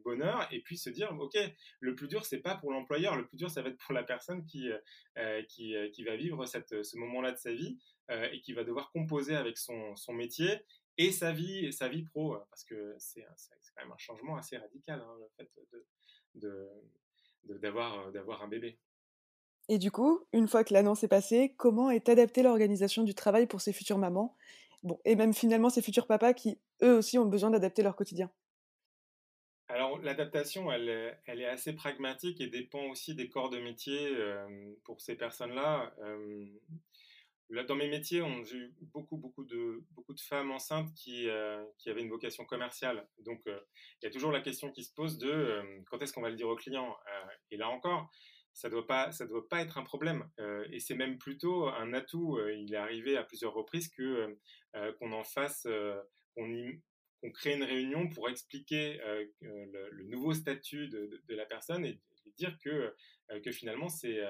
bonheur 0.03 0.49
et 0.51 0.61
puis 0.61 0.79
se 0.79 0.89
dire, 0.89 1.15
ok, 1.19 1.37
le 1.81 1.95
plus 1.95 2.09
dur 2.09 2.25
c'est 2.25 2.41
pas 2.41 2.55
pour 2.55 2.73
l'employeur, 2.73 3.17
le 3.17 3.27
plus 3.27 3.37
dur 3.37 3.51
ça 3.51 3.61
va 3.61 3.69
être 3.71 3.79
pour 3.79 3.93
la 3.93 4.05
personne 4.05 4.47
qui 4.47 4.71
qui, 5.49 6.05
va 6.05 6.17
vivre 6.17 6.47
ce 6.47 6.97
moment-là 6.97 7.33
de 7.33 7.39
sa 7.39 7.53
vie 7.53 7.77
et 8.09 8.41
qui 8.41 8.53
va 8.55 8.65
devoir 8.65 8.91
composer 8.93 9.35
avec 9.35 9.59
son 9.59 10.13
métier 10.15 10.61
et 10.99 11.13
sa 11.13 11.33
vie, 11.33 11.73
sa 11.73 11.89
vie 11.89 12.03
pro, 12.03 12.37
parce 12.51 12.65
que 12.65 12.95
c'est 12.99 13.25
quand 13.75 13.83
même 13.83 13.93
un 13.93 13.99
changement 13.99 14.37
assez 14.37 14.57
radical, 14.57 15.01
hein, 15.01 15.17
le 15.19 15.29
fait 15.37 15.51
de, 16.35 16.69
d'avoir, 17.59 18.11
d'avoir 18.13 18.43
un 18.43 18.49
bébé. 18.49 18.79
Et 19.69 19.79
du 19.79 19.91
coup, 19.91 20.21
une 20.33 20.49
fois 20.49 20.65
que 20.65 20.75
l'annonce 20.75 21.05
est 21.05 21.09
passée, 21.09 21.55
comment 21.57 21.91
est 21.91 22.09
adaptée 22.09 22.43
l'organisation 22.43 23.05
du 23.05 23.15
travail 23.15 23.47
pour 23.47 23.61
ces 23.61 23.73
futures 23.73 23.99
mamans? 23.99 24.37
Bon, 24.83 24.99
Et 25.05 25.15
même 25.15 25.35
finalement 25.35 25.71
ces 25.71 25.83
futurs 25.83 26.07
papas 26.07 26.33
qui, 26.33 26.59
eux 26.83 26.97
aussi, 26.97 27.19
ont 27.19 27.27
besoin 27.27 27.51
d'adapter 27.51 27.83
leur 27.83 27.95
quotidien. 27.95 28.31
Alors 29.69 29.99
l'adaptation, 29.99 30.73
elle, 30.73 31.19
elle, 31.27 31.43
est 31.43 31.49
assez 31.49 31.75
pragmatique 31.75 32.41
et 32.41 32.47
dépend 32.47 32.85
aussi 32.87 33.15
des 33.15 33.29
corps 33.29 33.51
de 33.51 33.59
métier 33.59 34.17
pour 34.85 35.01
ces 35.03 35.15
personnes-là 35.15 35.95
dans 37.51 37.77
mes 37.77 37.89
métiers, 37.89 38.23
j'ai 38.45 38.57
eu 38.57 38.75
beaucoup, 38.93 39.17
beaucoup 39.17 39.45
de, 39.45 39.83
beaucoup 39.93 40.13
de 40.13 40.21
femmes 40.21 40.51
enceintes 40.51 40.93
qui, 40.95 41.29
euh, 41.29 41.65
avaient 41.87 42.03
une 42.03 42.11
vocation 42.11 42.45
commerciale. 42.45 43.09
Donc, 43.21 43.47
euh, 43.47 43.59
il 44.01 44.05
y 44.05 44.09
a 44.09 44.11
toujours 44.11 44.33
la 44.33 44.41
question 44.41 44.71
qui 44.71 44.85
se 44.85 44.93
pose 44.93 45.19
de 45.19 45.31
euh, 45.31 45.63
quand 45.91 46.01
est-ce 46.03 46.13
qu'on 46.13 46.21
va 46.21 46.31
le 46.31 46.37
dire 46.37 46.49
au 46.49 46.57
client 46.57 46.97
Et 47.51 47.57
là 47.57 47.69
encore, 47.71 48.11
ça 48.53 48.69
ne 48.69 48.75
doit, 48.75 48.87
pas, 48.87 49.13
ça 49.13 49.27
doit 49.27 49.49
pas 49.49 49.61
être 49.61 49.79
un 49.79 49.85
problème. 49.85 50.29
et 50.73 50.81
c'est 50.81 50.97
même 50.97 51.17
plutôt 51.17 51.69
un 51.69 51.93
atout. 51.95 52.39
il 52.57 52.75
est 52.75 52.79
arrivé 52.79 53.17
à 53.17 53.23
plusieurs 53.23 53.55
reprises 53.55 53.89
qu'on 53.89 55.13
en 55.13 55.25
fasse, 55.25 55.67
qu'on, 56.35 57.31
crée 57.33 57.55
une 57.55 57.63
réunion 57.63 58.09
pour 58.09 58.29
expliquer 58.29 58.99
le, 59.41 60.05
nouveau 60.05 60.33
statut 60.35 60.89
de, 60.89 61.23
la 61.29 61.47
personne 61.47 61.85
et 61.85 62.01
dire 62.37 62.59
que, 62.59 62.95
finalement, 63.53 63.89
c'est 63.89 64.21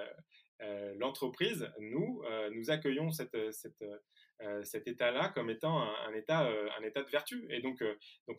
l'entreprise, 0.96 1.70
nous, 1.80 2.22
euh, 2.24 2.50
nous 2.50 2.70
accueillons 2.70 3.10
euh, 3.34 4.62
cet 4.62 4.88
état-là 4.88 5.28
comme 5.30 5.50
étant 5.50 5.80
un, 5.80 6.14
état, 6.14 6.44
de 6.44 7.10
vertu. 7.10 7.46
Et 7.50 7.60
donc, 7.60 7.82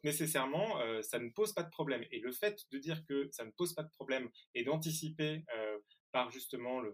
nécessairement, 0.03 0.79
ça 1.01 1.19
ne 1.19 1.29
pose 1.29 1.53
pas 1.53 1.63
de 1.63 1.69
problème. 1.69 2.03
Et 2.11 2.19
le 2.19 2.31
fait 2.31 2.65
de 2.71 2.77
dire 2.77 3.05
que 3.05 3.29
ça 3.31 3.45
ne 3.45 3.51
pose 3.51 3.73
pas 3.73 3.83
de 3.83 3.89
problème 3.91 4.29
et 4.53 4.63
d'anticiper 4.63 5.43
par 6.11 6.31
justement 6.31 6.81
le, 6.81 6.93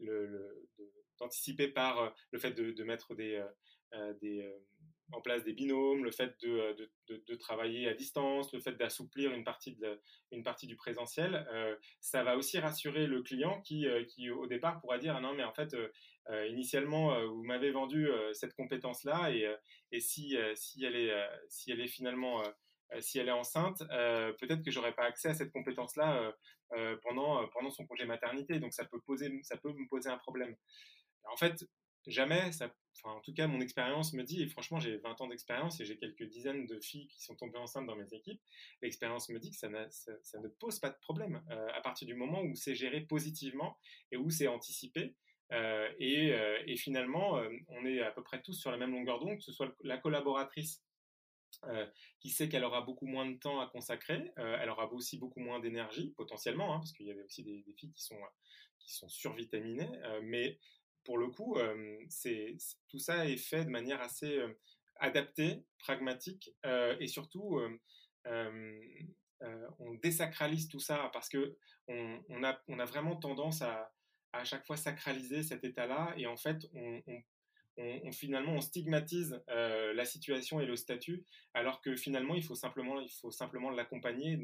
le, 0.00 0.68
d'anticiper 1.18 1.68
par 1.68 2.14
le 2.30 2.38
fait 2.38 2.52
de, 2.52 2.84
mettre 2.84 3.14
des 3.14 3.42
en 5.12 5.20
place 5.20 5.44
des 5.44 5.52
binômes, 5.52 6.04
le 6.04 6.10
fait 6.10 6.34
de, 6.42 6.76
de, 7.08 7.22
de, 7.26 7.34
travailler 7.34 7.88
à 7.88 7.94
distance, 7.94 8.52
le 8.52 8.60
fait 8.60 8.72
d'assouplir 8.72 9.32
une, 9.32 9.44
partie 9.44 9.76
une 10.30 10.42
partie 10.42 10.66
du 10.66 10.76
présentiel, 10.76 11.46
euh, 11.52 11.76
ça 12.00 12.22
va 12.22 12.36
aussi 12.36 12.58
rassurer 12.58 13.06
le 13.06 13.22
client 13.22 13.60
qui, 13.62 13.86
euh, 13.86 14.04
qui 14.04 14.30
au 14.30 14.46
départ 14.46 14.80
pourra 14.80 14.98
dire 14.98 15.16
ah 15.16 15.20
non 15.20 15.34
mais 15.34 15.44
en 15.44 15.52
fait 15.52 15.74
euh, 15.74 16.46
initialement 16.48 17.26
vous 17.26 17.42
m'avez 17.42 17.72
vendu 17.72 18.08
cette 18.32 18.54
compétence 18.54 19.02
là 19.02 19.30
et, 19.32 19.52
et 19.90 20.00
si, 20.00 20.36
si, 20.54 20.84
elle 20.84 20.94
est, 20.94 21.12
si 21.48 21.72
elle 21.72 21.80
est 21.80 21.88
finalement 21.88 22.40
si 23.00 23.18
elle 23.18 23.28
est 23.28 23.32
enceinte, 23.32 23.78
peut-être 24.38 24.62
que 24.62 24.70
j'aurais 24.70 24.94
pas 24.94 25.04
accès 25.04 25.30
à 25.30 25.34
cette 25.34 25.50
compétence 25.50 25.96
là 25.96 26.32
pendant, 27.02 27.44
pendant 27.48 27.72
son 27.72 27.84
congé 27.86 28.04
maternité 28.04 28.60
donc 28.60 28.72
ça 28.72 28.84
peut 28.84 29.00
poser 29.00 29.36
ça 29.42 29.56
peut 29.56 29.72
me 29.72 29.88
poser 29.88 30.10
un 30.10 30.18
problème. 30.18 30.54
En 31.24 31.36
fait, 31.36 31.64
jamais, 32.06 32.52
ça, 32.52 32.72
enfin, 32.96 33.14
en 33.16 33.20
tout 33.20 33.32
cas, 33.32 33.46
mon 33.46 33.60
expérience 33.60 34.12
me 34.12 34.22
dit, 34.22 34.42
et 34.42 34.46
franchement, 34.46 34.78
j'ai 34.78 34.96
20 34.98 35.20
ans 35.20 35.26
d'expérience 35.28 35.80
et 35.80 35.84
j'ai 35.84 35.96
quelques 35.96 36.24
dizaines 36.24 36.66
de 36.66 36.78
filles 36.80 37.08
qui 37.08 37.22
sont 37.22 37.34
tombées 37.34 37.58
enceintes 37.58 37.86
dans 37.86 37.96
mes 37.96 38.12
équipes, 38.12 38.40
l'expérience 38.80 39.28
me 39.28 39.38
dit 39.38 39.50
que 39.50 39.56
ça, 39.56 39.68
ne 39.68 40.48
pose 40.48 40.78
pas 40.78 40.90
de 40.90 40.98
problème 40.98 41.42
euh, 41.50 41.68
à 41.74 41.80
partir 41.80 42.06
du 42.06 42.14
moment 42.14 42.42
où 42.42 42.54
c'est 42.54 42.74
géré 42.74 43.00
positivement 43.00 43.78
et 44.10 44.16
où 44.16 44.30
c'est 44.30 44.48
anticipé. 44.48 45.14
Euh, 45.52 45.88
et, 45.98 46.32
euh, 46.32 46.62
et, 46.66 46.76
finalement, 46.76 47.40
on 47.68 47.84
est 47.84 48.00
à 48.00 48.10
peu 48.10 48.22
près 48.22 48.40
tous 48.40 48.54
sur 48.54 48.70
la 48.70 48.78
même 48.78 48.92
longueur 48.92 49.18
d'onde, 49.18 49.36
que 49.36 49.44
ce 49.44 49.52
soit 49.52 49.74
la 49.82 49.98
collaboratrice 49.98 50.82
qui 52.18 52.30
sait 52.30 52.48
qu'elle 52.48 52.64
aura 52.64 52.80
beaucoup 52.80 53.06
moins 53.06 53.30
de 53.30 53.36
temps 53.36 53.60
à 53.60 53.68
consacrer, 53.68 54.32
elle 54.36 54.70
aura 54.70 54.90
aussi 54.92 55.18
beaucoup 55.18 55.38
moins 55.38 55.60
d'énergie 55.60 56.12
potentiellement, 56.16 56.74
hein, 56.74 56.78
parce 56.78 56.92
qu'il 56.92 57.06
y 57.06 57.10
avait 57.10 57.22
aussi 57.22 57.44
des, 57.44 57.62
des, 57.62 57.74
filles 57.74 57.92
qui 57.92 58.02
sont, 58.02 58.18
qui 58.80 58.92
sont 58.94 59.08
survitaminées, 59.08 59.88
mais 60.22 60.58
pour 61.04 61.18
le 61.18 61.28
coup, 61.28 61.56
c'est, 62.08 62.56
tout 62.88 62.98
ça 62.98 63.26
est 63.26 63.36
fait 63.36 63.64
de 63.64 63.70
manière 63.70 64.00
assez 64.00 64.40
adaptée, 64.96 65.64
pragmatique, 65.78 66.54
et 66.64 67.06
surtout, 67.06 67.60
on 68.26 69.94
désacralise 70.02 70.68
tout 70.68 70.80
ça 70.80 71.10
parce 71.12 71.28
que 71.28 71.56
on, 71.88 72.42
a, 72.44 72.84
vraiment 72.84 73.16
tendance 73.16 73.62
à, 73.62 73.92
à 74.32 74.44
chaque 74.44 74.66
fois 74.66 74.76
sacraliser 74.76 75.42
cet 75.42 75.64
état-là, 75.64 76.14
et 76.16 76.26
en 76.26 76.36
fait, 76.36 76.58
on, 76.74 77.02
finalement 78.12 78.52
on 78.52 78.60
stigmatise 78.60 79.42
la 79.48 80.04
situation 80.04 80.60
et 80.60 80.66
le 80.66 80.76
statut, 80.76 81.24
alors 81.54 81.80
que 81.80 81.96
finalement 81.96 82.34
il 82.34 82.44
faut 82.44 82.54
simplement 82.54 83.70
l'accompagner 83.70 84.38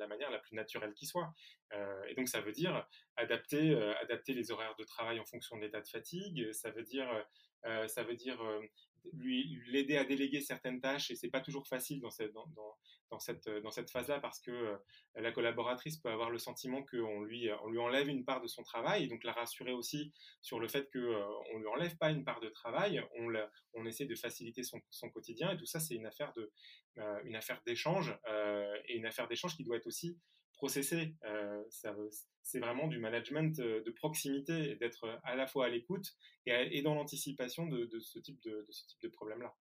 la 0.00 0.08
manière 0.08 0.30
la 0.30 0.38
plus 0.38 0.56
naturelle 0.56 0.94
qui 0.94 1.06
soit. 1.06 1.32
Euh, 1.72 2.02
et 2.08 2.14
donc 2.14 2.28
ça 2.28 2.40
veut 2.40 2.52
dire 2.52 2.86
adapter, 3.16 3.70
euh, 3.70 3.94
adapter 4.00 4.34
les 4.34 4.50
horaires 4.50 4.74
de 4.76 4.84
travail 4.84 5.20
en 5.20 5.24
fonction 5.24 5.56
de 5.56 5.62
l'état 5.62 5.80
de 5.80 5.86
fatigue, 5.86 6.52
ça 6.52 6.70
veut 6.70 6.82
dire, 6.82 7.08
euh, 7.66 7.86
ça 7.86 8.02
veut 8.02 8.16
dire 8.16 8.42
lui 9.12 9.58
l'aider 9.66 9.96
à 9.96 10.04
déléguer 10.04 10.40
certaines 10.40 10.80
tâches 10.80 11.10
et 11.10 11.16
c'est 11.16 11.30
pas 11.30 11.40
toujours 11.40 11.66
facile 11.66 12.00
dans 12.00 12.10
cette, 12.10 12.32
dans, 12.32 12.46
dans, 13.10 13.18
cette, 13.18 13.48
dans 13.48 13.70
cette 13.70 13.90
phase-là 13.90 14.20
parce 14.20 14.40
que 14.40 14.78
la 15.16 15.32
collaboratrice 15.32 15.98
peut 15.98 16.10
avoir 16.10 16.30
le 16.30 16.38
sentiment 16.38 16.82
qu'on 16.84 17.22
lui, 17.22 17.48
on 17.62 17.70
lui 17.70 17.78
enlève 17.78 18.08
une 18.08 18.24
part 18.24 18.40
de 18.40 18.46
son 18.46 18.62
travail 18.62 19.04
et 19.04 19.06
donc 19.08 19.24
la 19.24 19.32
rassurer 19.32 19.72
aussi 19.72 20.12
sur 20.42 20.60
le 20.60 20.68
fait 20.68 20.90
qu'on 20.92 20.98
ne 20.98 21.60
lui 21.60 21.68
enlève 21.68 21.96
pas 21.96 22.10
une 22.10 22.24
part 22.24 22.40
de 22.40 22.48
travail, 22.48 23.02
on, 23.18 23.32
on 23.74 23.86
essaie 23.86 24.06
de 24.06 24.14
faciliter 24.14 24.62
son, 24.62 24.80
son, 24.90 25.10
quotidien 25.10 25.50
et 25.52 25.56
tout 25.56 25.66
ça 25.66 25.80
c'est 25.80 25.94
une 25.94 26.06
affaire 26.06 26.32
de 26.34 26.50
une 27.24 27.36
affaire 27.36 27.62
d'échange 27.66 28.14
et 28.88 28.96
une 28.96 29.06
affaire 29.06 29.28
d'échange 29.28 29.56
qui 29.56 29.64
doit 29.64 29.76
être 29.76 29.86
aussi 29.86 30.18
processée. 30.60 31.14
c'est 32.42 32.60
vraiment 32.60 32.86
du 32.86 32.98
management 32.98 33.56
de 33.56 33.90
proximité, 33.90 34.76
d'être 34.76 35.18
à 35.24 35.34
la 35.34 35.46
fois 35.46 35.66
à 35.66 35.68
l'écoute 35.70 36.14
et, 36.44 36.82
dans 36.82 36.94
l'anticipation 36.94 37.66
de, 37.66 37.98
ce 37.98 38.18
type 38.18 38.40
de, 38.42 38.66
ce 38.68 38.86
type 38.86 39.00
de 39.00 39.08
problème-là. 39.08 39.56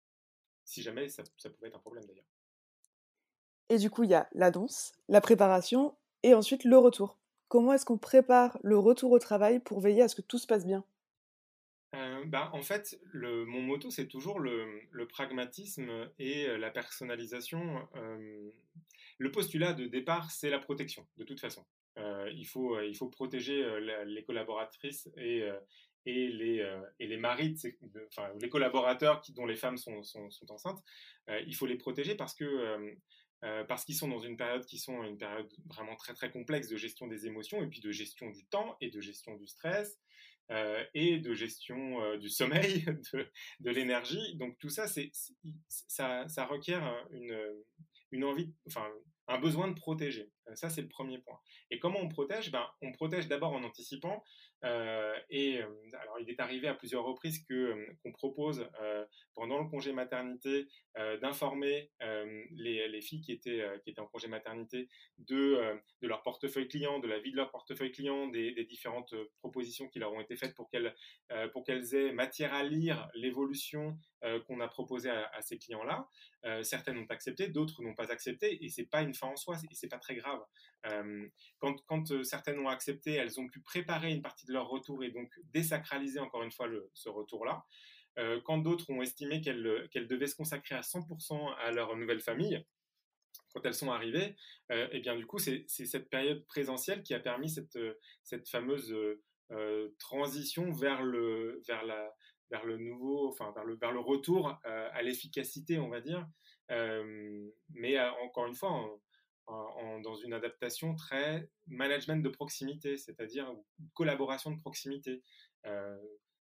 Si 0.65 0.83
jamais 0.83 1.09
ça, 1.09 1.23
ça 1.37 1.51
pouvait 1.51 1.69
être 1.69 1.77
un 1.77 1.81
problème 1.81 2.05
d'ailleurs. 2.07 2.25
Et 3.69 3.77
du 3.77 3.91
coup, 3.91 4.05
il 4.05 4.11
y 4.11 4.15
a 4.15 4.27
la 4.33 4.51
danse, 4.51 4.93
la 5.09 5.21
préparation 5.21 5.95
et 6.23 6.33
ensuite 6.33 6.65
le 6.65 6.79
retour. 6.79 7.19
Comment 7.49 7.75
est-ce 7.75 7.85
qu'on 7.85 7.99
prépare 7.99 8.59
le 8.63 8.79
retour 8.79 9.13
au 9.13 9.19
travail 9.19 9.61
pour 9.61 9.81
veiller 9.81 10.03
à 10.03 10.09
ce 10.09 10.17
que 10.17 10.23
tout 10.23 10.39
se 10.39 10.47
passe 10.47 10.67
bien? 10.67 10.83
Bah, 12.27 12.51
en 12.53 12.63
fait, 12.63 12.99
le, 13.05 13.45
mon 13.45 13.63
motto, 13.63 13.91
c'est 13.91 14.09
toujours 14.09 14.41
le, 14.41 14.67
le, 14.91 15.07
pragmatisme 15.07 16.11
et 16.19 16.47
la 16.59 16.71
personnalisation. 16.71 17.87
Le 19.19 19.31
postulat 19.31 19.73
de 19.73 19.87
départ, 19.87 20.31
c'est 20.31 20.51
la 20.51 20.59
protection, 20.59 21.07
de 21.17 21.25
toute 21.25 21.41
façon. 21.41 21.65
il, 21.97 22.47
faut, 22.47 22.81
il 22.81 22.95
faut 22.95 23.09
protéger 23.09 23.65
les 24.07 24.25
collaboratrices 24.25 25.09
et, 25.17 25.43
et, 26.05 26.29
les, 26.29 26.79
et 26.99 27.07
les 27.07 27.17
maris, 27.17 27.57
enfin, 28.09 28.31
les 28.41 28.49
collaborateurs 28.49 29.23
dont 29.31 29.47
les 29.47 29.57
femmes 29.57 29.79
sont, 29.79 30.03
sont, 30.03 30.29
enceintes. 30.51 30.83
il 31.47 31.55
faut 31.55 31.67
les 31.67 31.77
protéger 31.77 32.15
parce 32.15 32.35
que 32.35 32.95
euh, 33.45 33.65
parce 33.65 33.85
qu'ils 33.85 33.97
sont 33.97 34.09
dans 34.09 34.19
une 34.19 34.37
période 34.37 34.65
qui 34.65 34.79
sont 34.79 35.05
une 35.05 35.19
période 35.19 35.53
vraiment 35.67 35.95
très 35.97 36.15
très 36.15 36.31
complexe 36.31 36.69
de 36.69 36.77
gestion 36.77 37.07
des 37.07 37.27
émotions 37.27 37.63
et 37.63 37.67
puis 37.67 37.81
de 37.81 37.91
gestion 37.91 38.31
du 38.31 38.47
temps 38.47 38.77
et 38.81 38.91
de 38.91 39.01
gestion 39.01 39.37
du 39.37 39.47
stress 39.47 39.99
euh, 40.51 40.83
et 40.95 41.19
de 41.19 41.35
gestion 41.35 42.03
euh, 42.03 42.17
du 42.17 42.31
sommeil, 42.31 42.85
de, 43.13 43.29
de 43.61 43.71
l'énergie. 43.71 44.37
Donc 44.37 44.59
tout 44.59 44.71
ça, 44.71 44.89
c'est, 44.89 45.11
ça, 45.69 46.27
ça 46.29 46.47
requiert 46.47 47.07
une, 47.13 47.39
une 48.13 48.25
envie, 48.25 48.53
enfin 48.67 48.87
un 49.29 49.39
besoin 49.39 49.69
de 49.69 49.75
protéger. 49.75 50.31
Ça, 50.55 50.71
c'est 50.71 50.83
le 50.83 50.89
premier 50.89 51.19
point. 51.19 51.39
Et 51.71 51.79
comment 51.79 51.99
on 52.01 52.09
protège? 52.09 52.53
Ben, 52.53 52.65
On 52.83 52.93
protège 52.93 53.27
d'abord 53.27 53.53
en 53.53 53.65
anticipant. 53.65 54.23
et 54.63 55.61
alors, 56.01 56.21
il 56.21 56.31
est 56.31 56.41
arrivé 56.41 56.69
à 56.69 56.75
plusieurs 56.75 57.05
reprises 57.05 57.45
que, 57.45 57.75
qu'on 58.03 58.13
propose 58.13 58.69
pendant 59.35 59.59
le 59.59 59.69
congé 59.69 59.93
maternité 59.93 60.69
d'informer 61.21 61.91
les, 62.53 62.89
les, 62.89 63.01
filles 63.01 63.21
qui 63.21 63.33
étaient, 63.33 63.65
qui 63.83 63.91
étaient 63.91 64.01
en 64.01 64.07
congé 64.07 64.29
maternité 64.29 64.89
de, 65.19 65.81
de 66.01 66.09
leur 66.09 66.23
portefeuille 66.23 66.69
client, 66.69 67.01
de 67.01 67.09
la 67.09 67.19
vie 67.19 67.33
de 67.33 67.37
leur 67.37 67.51
portefeuille 67.51 67.93
client, 67.93 68.29
des, 68.29 68.53
des 68.53 68.65
différentes 68.65 69.15
propositions 69.41 69.89
qui 69.89 69.99
leur 69.99 70.13
ont 70.13 70.21
été 70.21 70.37
faites 70.37 70.55
pour 70.55 70.71
qu'elles 70.71 70.95
pour 71.53 71.65
qu'elles 71.65 71.95
aient 71.95 72.13
matière 72.13 72.55
à 72.55 72.63
lire 72.63 73.09
l'évolution 73.15 73.99
qu'on 74.47 74.61
a 74.61 74.69
proposée 74.69 75.11
à, 75.11 75.43
ces 75.43 75.59
clients-là. 75.59 76.09
certaines 76.63 76.99
ont 76.99 77.07
accepté, 77.09 77.49
d'autres 77.49 77.83
n'ont 77.83 77.95
pas 77.95 78.11
accepté, 78.13 78.65
et 78.65 78.69
c'est 78.69 78.87
pas 78.87 79.03
une 79.03 79.15
en 79.25 79.37
soi, 79.37 79.57
et 79.71 79.75
c'est 79.75 79.89
pas 79.89 79.99
très 79.99 80.17
grave. 80.17 80.41
quand, 81.59 81.75
quand 81.87 82.23
certaines 82.23 82.59
ont 82.59 82.69
accepté, 82.69 83.15
elles 83.15 83.41
ont 83.41 83.49
pu 83.49 83.61
préparer 83.61 84.13
une 84.13 84.23
partie 84.23 84.47
de 84.47 84.53
leur 84.53 84.69
retour 84.69 85.03
et 85.03 85.11
donc 85.11 85.33
désacraliser 85.53 86.21
encore 86.21 86.43
une 86.43 86.53
fois 86.53 86.69
ce 86.95 87.09
retour-là. 87.09 87.65
quand 88.45 88.59
d'autres 88.59 88.91
ont 88.91 89.03
estimé 89.03 89.41
qu'elles 89.41 90.09
devaient 90.09 90.27
se 90.27 90.37
consacrer 90.37 90.75
à 90.75 90.83
100% 90.83 91.55
à 91.57 91.71
leur 91.73 91.97
nouvelle 91.97 92.21
famille, 92.21 92.65
quand 93.57 93.67
elles 93.67 93.75
sont 93.75 93.91
arrivées, 93.91 94.37
euh, 94.71 94.89
et 94.93 95.01
bien 95.01 95.17
du 95.17 95.27
coup, 95.27 95.39
c'est 95.39 95.67
cette 95.69 96.11
période 96.11 96.45
présentielle 96.47 97.03
qui 97.03 97.15
a 97.15 97.21
permis 97.21 97.49
cette, 97.49 97.77
euh, 97.77 97.95
fameuse 98.45 98.95
euh, 99.53 99.95
transition 99.99 100.71
vers 100.73 101.03
le, 101.03 101.63
nouveau, 102.79 103.29
enfin 103.29 103.53
vers 103.81 103.93
le 103.93 104.01
retour 104.01 104.59
à 104.65 105.03
l'efficacité, 105.03 105.79
on 105.79 105.89
va 105.89 106.01
dire. 106.01 106.27
mais 107.71 107.99
encore 108.25 108.47
une 108.47 108.55
fois, 108.55 108.99
dans 109.47 110.15
une 110.17 110.33
adaptation 110.33 110.95
très 110.95 111.49
management 111.67 112.23
de 112.23 112.29
proximité, 112.29 112.97
c'est-à-dire 112.97 113.53
collaboration 113.95 114.51
de 114.51 114.61
proximité. 114.61 115.23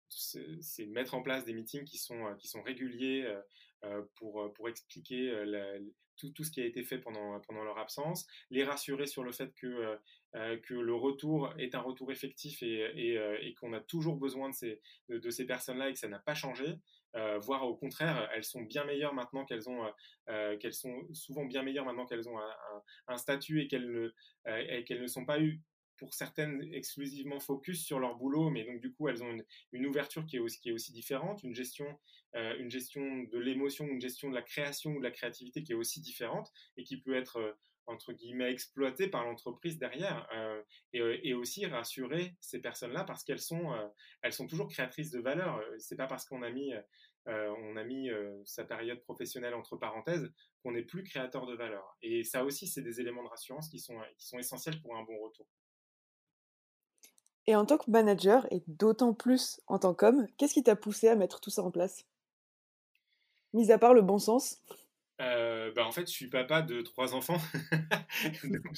c'est 0.10 0.86
mettre 0.88 1.16
en 1.16 1.22
place 1.22 1.46
des 1.46 1.54
meetings 1.54 1.86
qui 1.86 1.98
sont, 1.98 2.36
sont 2.40 2.62
réguliers 2.62 3.28
pour, 4.16 4.54
pour 4.54 4.70
expliquer 4.70 5.32
tout, 6.30 6.44
ce 6.44 6.52
qui 6.52 6.62
a 6.62 6.66
été 6.66 6.84
fait 6.84 7.00
pendant, 7.00 7.64
leur 7.64 7.78
absence, 7.78 8.28
les 8.50 8.64
rassurer 8.64 9.08
sur 9.08 9.24
le 9.24 9.32
fait 9.32 9.54
que, 9.56 9.68
euh, 9.68 9.96
euh, 10.36 10.58
le 10.70 10.94
retour 10.94 11.54
est 11.58 11.76
un 11.76 11.82
retour 11.82 12.12
effectif 12.12 12.62
et, 12.64 13.18
euh, 13.18 13.38
qu'on 13.60 13.74
a 13.74 13.80
toujours 13.80 14.18
besoin 14.18 14.52
de, 15.10 15.30
ces 15.30 15.46
personnes-là 15.46 15.90
et 15.90 15.94
que 15.94 16.00
ça 16.00 16.08
n'a 16.08 16.20
pas 16.20 16.36
changé. 16.36 16.76
Voire 17.40 17.64
au 17.64 17.76
contraire, 17.76 18.30
elles 18.34 18.44
sont 18.44 18.62
bien 18.62 18.86
meilleures 18.86 19.14
maintenant 19.14 19.46
qu'elles 19.46 19.70
ont, 19.70 19.86
qu'elles 20.60 20.74
sont 20.74 21.08
souvent 21.14 21.46
bien 21.46 21.64
meilleures 21.64 21.86
maintenant 21.86 22.06
qu'elles 22.06 22.30
ont 22.30 22.40
un, 23.08 23.18
statut 23.18 23.62
et 23.62 23.68
qu'elles 23.68 24.14
ne, 24.46 25.08
sont 25.08 25.26
pas 25.26 25.40
eues 25.42 25.62
pour 26.02 26.16
certaines 26.16 26.74
exclusivement 26.74 27.40
focus 27.40 27.86
sur 27.86 28.00
leur 28.00 28.16
boulot, 28.16 28.50
mais 28.50 28.64
donc 28.64 28.82
du 28.82 28.92
coup 28.92 29.08
elles 29.08 29.24
ont 29.24 29.38
une, 29.72 29.86
ouverture 29.86 30.26
qui 30.26 30.38
est, 30.38 30.40
aussi, 30.40 30.92
différente, 30.92 31.44
une 31.44 31.54
gestion, 31.54 31.86
euh, 32.36 32.58
une 32.58 32.72
gestion 32.72 33.22
de 33.32 33.38
l'émotion, 33.38 33.86
une 33.86 34.02
gestion 34.02 34.32
de 34.32 34.34
la 34.34 34.42
création 34.42 34.94
ou 34.94 34.98
de 34.98 35.04
la 35.04 35.12
créativité 35.12 35.62
qui 35.62 35.74
est 35.74 35.76
aussi 35.76 36.02
différente 36.02 36.52
et 36.76 36.84
qui 36.84 36.98
peut 36.98 37.16
être 37.16 37.38
euh, 37.38 37.54
entre 37.88 38.14
guillemets 38.14 38.52
exploitée 38.52 39.08
par 39.08 39.26
l'entreprise 39.26 39.78
derrière 39.78 40.28
euh, 40.34 40.62
et, 40.94 41.34
aussi 41.34 41.66
rassurer 41.66 42.36
ces 42.40 42.60
personnes-là 42.60 43.04
parce 43.04 43.24
qu'elles 43.24 43.40
sont, 43.40 43.74
elles 44.22 44.34
sont 44.34 44.48
toujours 44.48 44.68
créatrices 44.68 45.12
de 45.12 45.20
valeur. 45.20 45.62
C'est 45.80 45.96
pas 45.96 46.08
parce 46.08 46.26
qu'on 46.26 46.44
a 46.44 46.50
mis 46.50 46.74
on 47.28 47.78
a 47.78 47.84
mis 47.84 48.10
sa 48.46 48.64
période 48.64 49.02
professionnelle 49.02 49.54
entre 49.54 49.78
parenthèses 49.78 50.32
qu'on 50.64 50.72
n'est 50.72 50.84
plus 50.84 51.04
créateur 51.04 51.46
de 51.46 51.56
valeur. 51.56 51.98
Et 52.02 52.24
ça 52.24 52.44
aussi, 52.44 52.68
c'est 52.68 52.82
des 52.82 53.00
éléments 53.00 53.24
de 53.24 53.30
rassurance 53.30 53.70
qui 53.70 53.80
sont, 53.80 54.00
qui 54.18 54.28
sont 54.28 54.40
essentiels 54.40 54.82
pour 54.82 54.96
un 54.96 55.04
bon 55.04 55.18
retour. 55.20 55.48
Et 57.48 57.56
en 57.56 57.66
tant 57.66 57.78
que 57.78 57.90
manager, 57.90 58.46
et 58.52 58.64
d'autant 58.68 59.14
plus 59.14 59.62
en 59.68 59.80
tant 59.80 59.94
qu'homme, 59.94 60.28
qu'est-ce 60.38 60.54
qui 60.54 60.64
t'a 60.64 60.76
poussé 60.76 61.08
à 61.08 61.16
mettre 61.16 61.40
tout 61.40 61.50
ça 61.50 61.64
en 61.64 61.72
place? 61.72 62.06
Mis 63.54 63.72
à 63.72 63.78
part 63.78 63.94
le 63.94 64.02
bon 64.02 64.20
sens? 64.20 64.62
Euh, 65.22 65.72
bah 65.74 65.86
en 65.86 65.92
fait, 65.92 66.08
je 66.08 66.12
suis 66.12 66.28
papa 66.28 66.62
de 66.62 66.82
trois 66.82 67.14
enfants. 67.14 67.38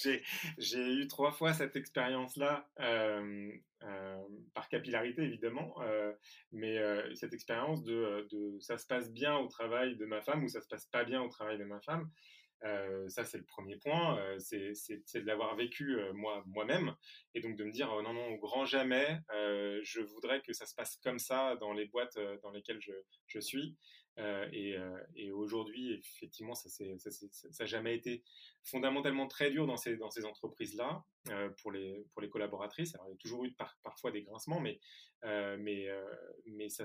j'ai 0.57 0.93
eu 0.93 1.07
trois 1.07 1.31
fois 1.31 1.53
cette 1.53 1.75
expérience-là, 1.75 2.69
euh, 2.79 3.51
euh, 3.83 4.17
par 4.53 4.67
capillarité 4.69 5.23
évidemment, 5.23 5.75
mais 6.51 6.77
cette 7.15 7.33
expérience 7.33 7.83
de, 7.83 8.27
de, 8.31 8.59
ça 8.59 8.77
se 8.77 8.85
passe 8.85 9.11
bien 9.11 9.37
au 9.37 9.47
travail 9.47 9.95
de 9.95 10.05
ma 10.05 10.21
femme 10.21 10.43
ou 10.43 10.47
ça 10.47 10.61
se 10.61 10.67
passe 10.67 10.85
pas 10.85 11.03
bien 11.03 11.21
au 11.21 11.29
travail 11.29 11.57
de 11.57 11.65
ma 11.65 11.79
femme. 11.81 12.09
Euh, 12.65 13.09
ça, 13.09 13.25
c'est 13.25 13.37
le 13.37 13.43
premier 13.43 13.77
point. 13.77 14.17
Euh, 14.19 14.37
c'est 14.39 15.19
de 15.21 15.25
l'avoir 15.25 15.55
vécu 15.55 15.97
euh, 15.97 16.13
moi 16.13 16.43
moi-même 16.47 16.95
et 17.35 17.41
donc 17.41 17.57
de 17.57 17.63
me 17.63 17.71
dire 17.71 17.87
non 18.03 18.13
non 18.13 18.27
au 18.27 18.37
grand 18.37 18.65
jamais, 18.65 19.19
je 19.31 20.01
voudrais 20.01 20.41
que 20.41 20.53
ça 20.53 20.65
se 20.65 20.75
passe 20.75 20.97
comme 21.03 21.19
ça 21.19 21.55
dans 21.57 21.73
les 21.73 21.85
boîtes 21.85 22.17
dans 22.41 22.51
lesquelles 22.51 22.81
je, 22.81 22.93
je 23.27 23.39
suis. 23.39 23.75
Et, 24.17 24.75
et 25.15 25.31
aujourd'hui, 25.31 25.93
effectivement, 25.93 26.53
ça 26.53 26.69
n'a 27.59 27.65
jamais 27.65 27.95
été 27.95 28.23
fondamentalement 28.63 29.27
très 29.27 29.51
dur 29.51 29.65
dans 29.65 29.77
ces, 29.77 29.97
entreprises-là 30.23 31.03
pour, 31.57 31.71
les, 31.71 32.05
pour 32.13 32.21
les 32.21 32.29
collaboratrices. 32.29 32.93
Alors, 32.95 33.07
il 33.07 33.11
y 33.11 33.15
a 33.15 33.17
toujours 33.17 33.45
eu 33.45 33.55
parfois 33.83 34.11
des 34.11 34.23
grincements, 34.23 34.59
mais, 34.59 34.79
ça 36.69 36.83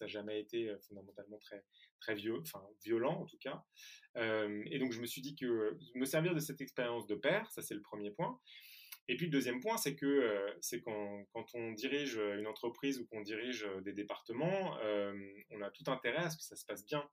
n'a 0.00 0.06
jamais 0.06 0.40
été 0.40 0.74
fondamentalement 0.88 1.38
très, 1.38 1.64
violent 2.84 3.20
en 3.20 3.26
tout 3.26 3.38
cas. 3.38 3.64
et 4.14 4.78
donc, 4.78 4.92
je 4.92 5.00
me 5.00 5.06
suis 5.06 5.22
dit 5.22 5.34
que 5.34 5.76
me 5.94 6.04
servir 6.04 6.34
de 6.34 6.40
cette 6.40 6.60
expérience 6.60 7.06
de 7.06 7.14
père, 7.14 7.50
ça 7.50 7.62
c'est 7.62 7.74
le 7.74 7.82
premier 7.82 8.10
point. 8.10 8.38
Et 9.08 9.16
puis 9.16 9.26
le 9.26 9.32
deuxième 9.32 9.60
point, 9.60 9.76
c'est 9.76 9.94
que 9.94 10.56
c'est 10.60 10.80
quand, 10.80 11.24
quand, 11.32 11.46
on 11.54 11.72
dirige 11.72 12.16
une 12.16 12.46
entreprise 12.46 12.98
ou 12.98 13.06
qu'on 13.06 13.20
dirige 13.20 13.66
des 13.82 13.92
départements, 13.92 14.76
on 15.50 15.62
a 15.62 15.70
tout 15.70 15.88
intérêt 15.90 16.24
à 16.24 16.30
ce 16.30 16.36
que 16.36 16.42
ça 16.42 16.56
se 16.56 16.64
passe 16.66 16.84
bien. 16.84 17.08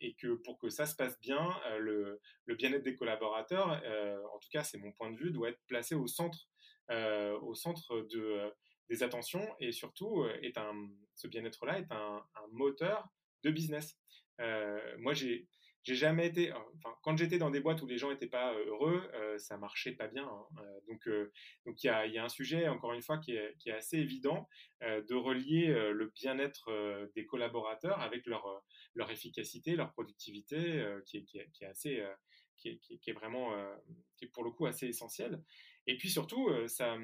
et 0.00 0.14
que 0.14 0.34
pour 0.44 0.58
que 0.58 0.68
ça 0.68 0.86
se 0.86 0.94
passe 0.94 1.18
bien, 1.20 1.60
le, 1.78 2.20
le 2.44 2.54
bien-être 2.54 2.84
des 2.84 2.94
collaborateurs, 2.94 3.82
en 4.32 4.38
tout 4.38 4.48
cas 4.52 4.62
c'est 4.62 4.78
mon 4.78 4.92
point 4.92 5.10
de 5.10 5.16
vue, 5.16 5.32
doit 5.32 5.48
être 5.48 5.60
placé 5.66 5.96
au 5.96 6.06
centre, 6.06 6.48
au 6.88 7.54
centre 7.54 8.06
de, 8.12 8.52
des 8.88 9.02
attentions 9.02 9.46
et 9.58 9.72
surtout 9.72 10.24
est 10.42 10.56
un, 10.56 10.88
ce 11.14 11.26
bien-être-là 11.26 11.78
est 11.78 11.90
un, 11.90 12.24
un, 12.34 12.46
moteur 12.52 13.08
de 13.42 13.50
business. 13.50 13.98
moi 14.98 15.14
j'ai 15.14 15.48
j'ai 15.86 15.94
jamais 15.94 16.26
été, 16.26 16.52
enfin, 16.52 16.96
quand 17.02 17.16
j'étais 17.16 17.38
dans 17.38 17.50
des 17.50 17.60
boîtes 17.60 17.80
où 17.80 17.86
les 17.86 17.96
gens 17.96 18.10
n'étaient 18.10 18.26
pas 18.26 18.52
heureux, 18.54 19.08
ça 19.38 19.56
marchait 19.56 19.92
pas 19.92 20.08
bien. 20.08 20.26
Hein. 20.26 20.64
donc, 20.88 21.08
donc 21.64 21.84
il 21.84 21.86
y 21.86 22.18
a, 22.18 22.24
un 22.24 22.28
sujet, 22.28 22.66
encore 22.66 22.92
une 22.92 23.02
fois, 23.02 23.18
qui 23.18 23.36
est, 23.36 23.70
assez 23.70 23.98
évident 23.98 24.48
de 24.80 25.14
relier 25.14 25.68
le 25.68 26.06
bien-être 26.06 27.08
des 27.14 27.24
collaborateurs 27.24 28.00
avec 28.00 28.26
leur, 28.26 28.64
leur 28.96 29.12
efficacité, 29.12 29.76
leur 29.76 29.92
productivité, 29.92 30.84
qui, 31.06 31.18
est, 31.18 31.22
qui, 31.22 31.38
est, 31.38 31.66
assez, 31.68 32.04
qui, 32.56 32.80
est, 33.06 33.12
vraiment, 33.12 33.52
qui 34.16 34.24
est 34.24 34.28
pour 34.28 34.42
le 34.42 34.50
coup 34.50 34.66
assez 34.66 34.88
essentiel. 34.88 35.40
Et 35.86 35.96
puis 35.96 36.10
surtout, 36.10 36.50
ça, 36.66 36.98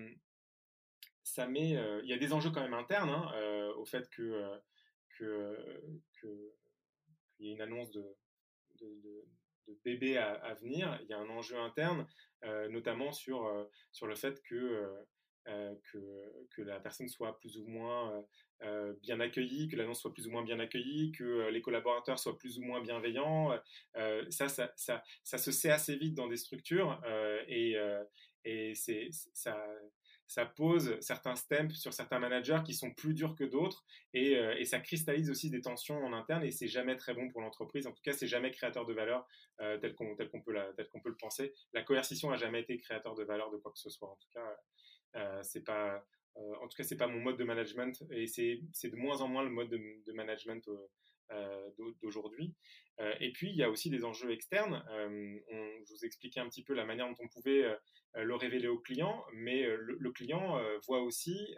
ça 1.23 1.47
met, 1.47 1.79
il 2.03 2.09
y 2.09 2.13
a 2.13 2.19
des 2.19 2.33
enjeux 2.33 2.51
quand 2.51 2.63
même 2.63 2.75
internes 2.75 3.11
hein, 3.11 3.73
au 3.77 3.85
fait 3.85 4.11
que, 4.11 4.59
que, 5.17 5.57
que 6.21 6.53
il 7.43 7.49
y 7.49 7.51
ait 7.51 7.55
une 7.55 7.61
annonce 7.61 7.91
de 7.91 8.17
de, 8.83 9.25
bébés 9.85 10.19
à, 10.19 10.55
venir, 10.55 10.99
il 11.03 11.09
y 11.09 11.13
a 11.13 11.19
un 11.19 11.29
enjeu 11.29 11.57
interne, 11.59 12.07
euh, 12.45 12.69
notamment 12.69 13.13
sur, 13.13 13.47
euh, 13.47 13.65
sur 13.91 14.07
le 14.07 14.15
fait 14.15 14.43
que, 14.43 14.87
euh, 15.49 15.75
que, 15.91 15.99
que, 16.55 16.63
la 16.63 16.79
personne 16.79 17.09
soit 17.09 17.39
plus 17.41 17.59
ou 17.59 17.67
moins 17.67 18.25
bien 19.03 19.19
accueillie, 19.19 19.69
que 19.69 19.77
l'annonce 19.77 20.01
soit 20.01 20.13
plus 20.13 20.27
ou 20.29 20.31
moins 20.31 20.45
bien 20.45 20.61
accueillie, 20.61 21.11
que 21.13 21.49
les 21.49 21.61
collaborateurs 21.63 22.19
soient 22.19 22.39
plus 22.39 22.59
ou 22.59 22.63
moins 22.63 22.81
bienveillants. 22.81 23.59
ça, 24.31 24.49
ça, 24.49 24.73
ça, 24.77 25.03
ça, 25.25 25.39
se 25.39 25.51
sait 25.51 25.71
assez 25.71 25.97
vite 25.97 26.15
dans 26.15 26.29
des 26.29 26.37
structures 26.37 27.01
et, 27.49 27.77
et 28.45 28.75
c'est, 28.75 29.09
ça, 29.11 29.67
ça 30.33 30.47
pose 30.47 30.99
certains 31.01 31.37
stamps 31.37 31.75
sur 31.75 31.93
certains 31.93 32.19
managers 32.19 32.61
qui 32.65 32.73
sont 32.73 32.91
plus 32.91 33.13
durs 33.13 33.37
que 33.37 33.45
d'autres 33.45 33.85
euh, 34.17 34.55
et, 34.57 34.65
ça 34.65 34.81
cristallise 34.81 35.29
aussi 35.29 35.51
des 35.51 35.61
tensions 35.61 36.03
en 36.03 36.15
interne 36.15 36.43
et 36.43 36.51
c'est 36.51 36.69
jamais 36.69 36.97
très 36.97 37.13
bon 37.13 37.29
pour 37.29 37.43
l'entreprise. 37.43 37.87
En 37.87 37.93
tout 37.93 38.01
cas, 38.03 38.15
c'est 38.15 38.27
jamais 38.27 38.51
créateur 38.51 38.87
de 38.87 38.95
valeur 38.95 39.29
euh, 39.61 39.77
tel 39.77 39.95
qu'on 39.95 40.17
peut 40.17 40.55
le 40.55 41.17
penser. 41.17 41.53
La 41.75 41.83
coercition 41.83 42.31
a 42.31 42.39
jamais 42.39 42.63
été 42.63 42.79
créateur 42.79 43.15
de 43.15 43.25
valeur 43.25 43.51
de 43.51 43.59
quoi 43.59 43.73
que 43.73 43.79
ce 43.79 43.91
soit. 43.91 44.09
En 44.09 44.17
tout 44.17 44.29
cas, 44.33 44.57
euh, 45.17 45.43
c'est 45.43 45.65
pas 45.65 46.03
en 46.35 46.67
tout 46.67 46.79
cas 46.79 46.85
c'est 46.85 46.97
pas 46.97 47.09
mon 47.09 47.21
mode 47.21 47.37
de 47.37 47.45
management 47.45 48.03
et 48.11 48.27
c'est 48.27 48.89
de 48.89 48.97
moins 48.97 49.21
en 49.21 49.29
moins 49.29 49.43
le 49.43 49.51
mode 49.51 49.69
de, 49.69 49.79
de 49.79 50.13
management 50.15 50.67
d'aujourd'hui. 52.03 52.55
et 53.21 53.33
puis 53.33 53.51
il 53.51 53.57
y 53.57 53.63
a 53.63 53.71
aussi 53.71 53.91
des 53.91 54.05
enjeux 54.05 54.31
externes. 54.33 54.85
On, 54.89 55.85
je 55.85 55.93
vous 55.93 56.05
expliquais 56.05 56.41
un 56.41 56.49
petit 56.49 56.63
peu 56.63 56.75
la 56.75 56.85
manière 56.85 57.09
dont 57.09 57.17
on 57.21 57.29
pouvait 57.29 57.65
euh, 58.17 58.25
le 58.25 58.35
révéler 58.35 58.69
au 58.69 58.79
client, 58.79 59.25
mais 59.33 59.65
euh, 59.65 59.77
le, 59.99 60.11
client 60.11 60.59
euh, 60.59 60.79
voit 60.87 61.01
aussi 61.01 61.57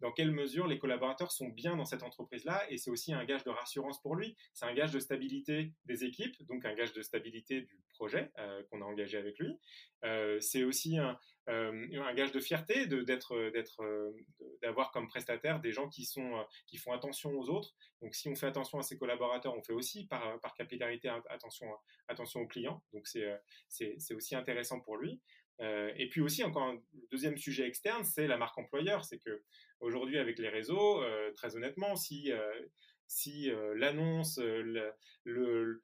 dans 0.00 0.12
quelle 0.12 0.30
mesure 0.30 0.66
les 0.66 0.78
collaborateurs 0.78 1.32
sont 1.32 1.48
bien 1.48 1.76
dans 1.76 1.84
cette 1.84 2.02
entreprise-là, 2.02 2.64
et 2.70 2.78
c'est 2.78 2.90
aussi 2.90 3.12
un 3.12 3.24
gage 3.24 3.44
de 3.44 3.50
rassurance 3.50 4.00
pour 4.00 4.14
lui, 4.14 4.36
c'est 4.54 4.64
un 4.64 4.72
gage 4.72 4.92
de 4.92 4.98
stabilité 4.98 5.74
des 5.84 6.04
équipes, 6.04 6.34
donc 6.46 6.64
un 6.64 6.74
gage 6.74 6.92
de 6.94 7.02
stabilité 7.02 7.60
du 7.62 7.82
projet 7.94 8.30
qu'on 8.70 8.80
a 8.80 8.84
engagé 8.86 9.18
avec 9.18 9.38
lui. 9.38 9.58
c'est 10.40 10.64
aussi 10.64 10.96
un, 10.96 11.18
un, 11.50 12.14
gage 12.14 12.32
de 12.32 12.40
fierté 12.40 12.86
d'être, 12.86 13.50
d'être, 13.50 14.14
d'avoir 14.62 14.90
comme 14.90 15.08
prestataire 15.08 15.60
des 15.60 15.72
gens 15.72 15.88
qui, 15.88 16.04
sont, 16.04 16.44
qui 16.66 16.76
font 16.76 16.92
attention 16.92 17.30
aux 17.30 17.48
autres. 17.48 17.74
Donc 18.02 18.14
si 18.14 18.28
on 18.28 18.34
fait 18.34 18.46
attention 18.46 18.78
à 18.78 18.82
ses 18.82 18.98
collaborateurs, 18.98 19.56
on 19.56 19.62
fait 19.62 19.72
aussi 19.72 20.06
par, 20.06 20.40
par 20.40 20.54
capillarité 20.54 21.08
attention, 21.28 21.66
attention 22.08 22.40
aux 22.40 22.46
clients, 22.46 22.82
donc 22.92 23.06
c'est, 23.06 23.28
c'est, 23.68 24.14
aussi 24.14 24.34
intéressant 24.34 24.80
pour 24.80 24.96
lui. 24.96 25.20
Euh, 25.60 25.92
et 25.96 26.08
puis 26.08 26.20
aussi, 26.22 26.42
encore 26.42 26.62
un 26.62 26.80
deuxième 27.10 27.36
sujet 27.36 27.66
externe, 27.66 28.04
c'est 28.04 28.26
la 28.26 28.38
marque 28.38 28.56
employeur. 28.56 29.04
C'est 29.04 29.18
que 29.18 29.42
aujourd'hui 29.80 30.18
avec 30.18 30.38
les 30.38 30.48
réseaux, 30.48 31.02
très 31.36 31.56
honnêtement, 31.56 31.96
si, 31.96 32.32
si 33.06 33.50
l'annonce, 33.74 34.38
le, 34.38 34.94
le 35.24 35.82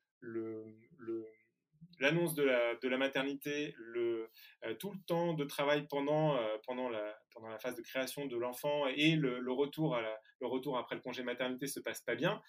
l'annonce 2.01 2.35
de 2.35 2.43
la, 2.43 2.75
de 2.77 2.89
la, 2.89 2.99
maternité, 2.99 3.75
le, 3.77 4.31
tout 4.79 4.93
le 4.93 4.99
temps 5.07 5.35
de 5.35 5.45
travail 5.45 5.87
pendant, 5.89 6.39
pendant, 6.65 6.89
la, 6.89 7.19
pendant 7.33 7.49
la 7.49 7.59
phase 7.59 7.77
de 7.77 7.83
création 7.83 8.27
de 8.27 8.37
l'enfant 8.37 8.87
et 8.89 9.17
le, 9.17 9.53
retour 9.53 9.95
à 9.95 10.03
la, 10.03 10.21
le 10.41 10.47
retour 10.47 10.79
après 10.79 10.95
le 10.95 11.01
congé 11.01 11.23
maternité 11.23 11.67
se 11.67 11.81
passe 11.81 12.01
pas 12.01 12.15
bien, 12.15 12.43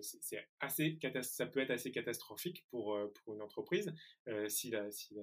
c'est 0.00 0.46
assez, 0.60 0.98
ça 1.22 1.46
peut 1.46 1.60
être 1.60 1.70
assez 1.70 1.90
catastrophique 1.90 2.64
pour, 2.70 2.94
euh, 2.94 3.12
pour 3.14 3.34
une 3.34 3.42
entreprise 3.42 3.92
euh, 4.28 4.48
si, 4.48 4.70
la, 4.70 4.90
si, 4.90 5.14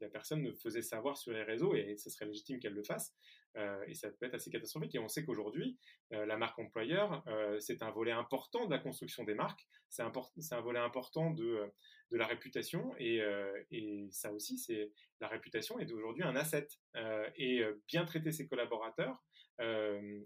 la, 0.00 0.08
personne 0.08 0.42
ne 0.42 0.52
faisait 0.52 0.82
savoir 0.82 1.16
sur 1.16 1.32
les 1.32 1.42
réseaux, 1.42 1.74
et 1.74 1.96
ce 1.96 2.10
serait 2.10 2.26
légitime 2.26 2.58
qu'elle 2.58 2.74
le 2.74 2.82
fasse, 2.82 3.14
euh, 3.56 3.82
et 3.88 3.94
ça 3.94 4.10
peut 4.10 4.26
être 4.26 4.34
assez 4.34 4.50
catastrophique. 4.50 4.94
Et 4.94 4.98
on 4.98 5.08
sait 5.08 5.24
qu'aujourd'hui, 5.24 5.78
la 6.10 6.36
marque 6.36 6.58
employeur, 6.58 7.24
c'est 7.60 7.82
un 7.82 7.90
volet 7.90 8.12
important 8.12 8.66
de 8.66 8.70
la 8.70 8.78
construction 8.78 9.24
des 9.24 9.34
marques, 9.34 9.66
c'est 9.88 10.02
un 10.02 10.60
volet 10.60 10.78
important 10.78 11.30
de, 11.30 11.70
la 12.10 12.26
réputation, 12.26 12.92
et, 12.98 13.22
ça 14.10 14.32
aussi, 14.32 14.58
c'est 14.58 14.90
la 15.20 15.28
réputation 15.28 15.78
est 15.78 15.90
aujourd'hui 15.92 16.24
un 16.24 16.36
asset. 16.36 16.66
et 17.36 17.62
bien 17.86 18.04
traiter 18.04 18.32
ses 18.32 18.48
collaborateurs, 18.48 19.22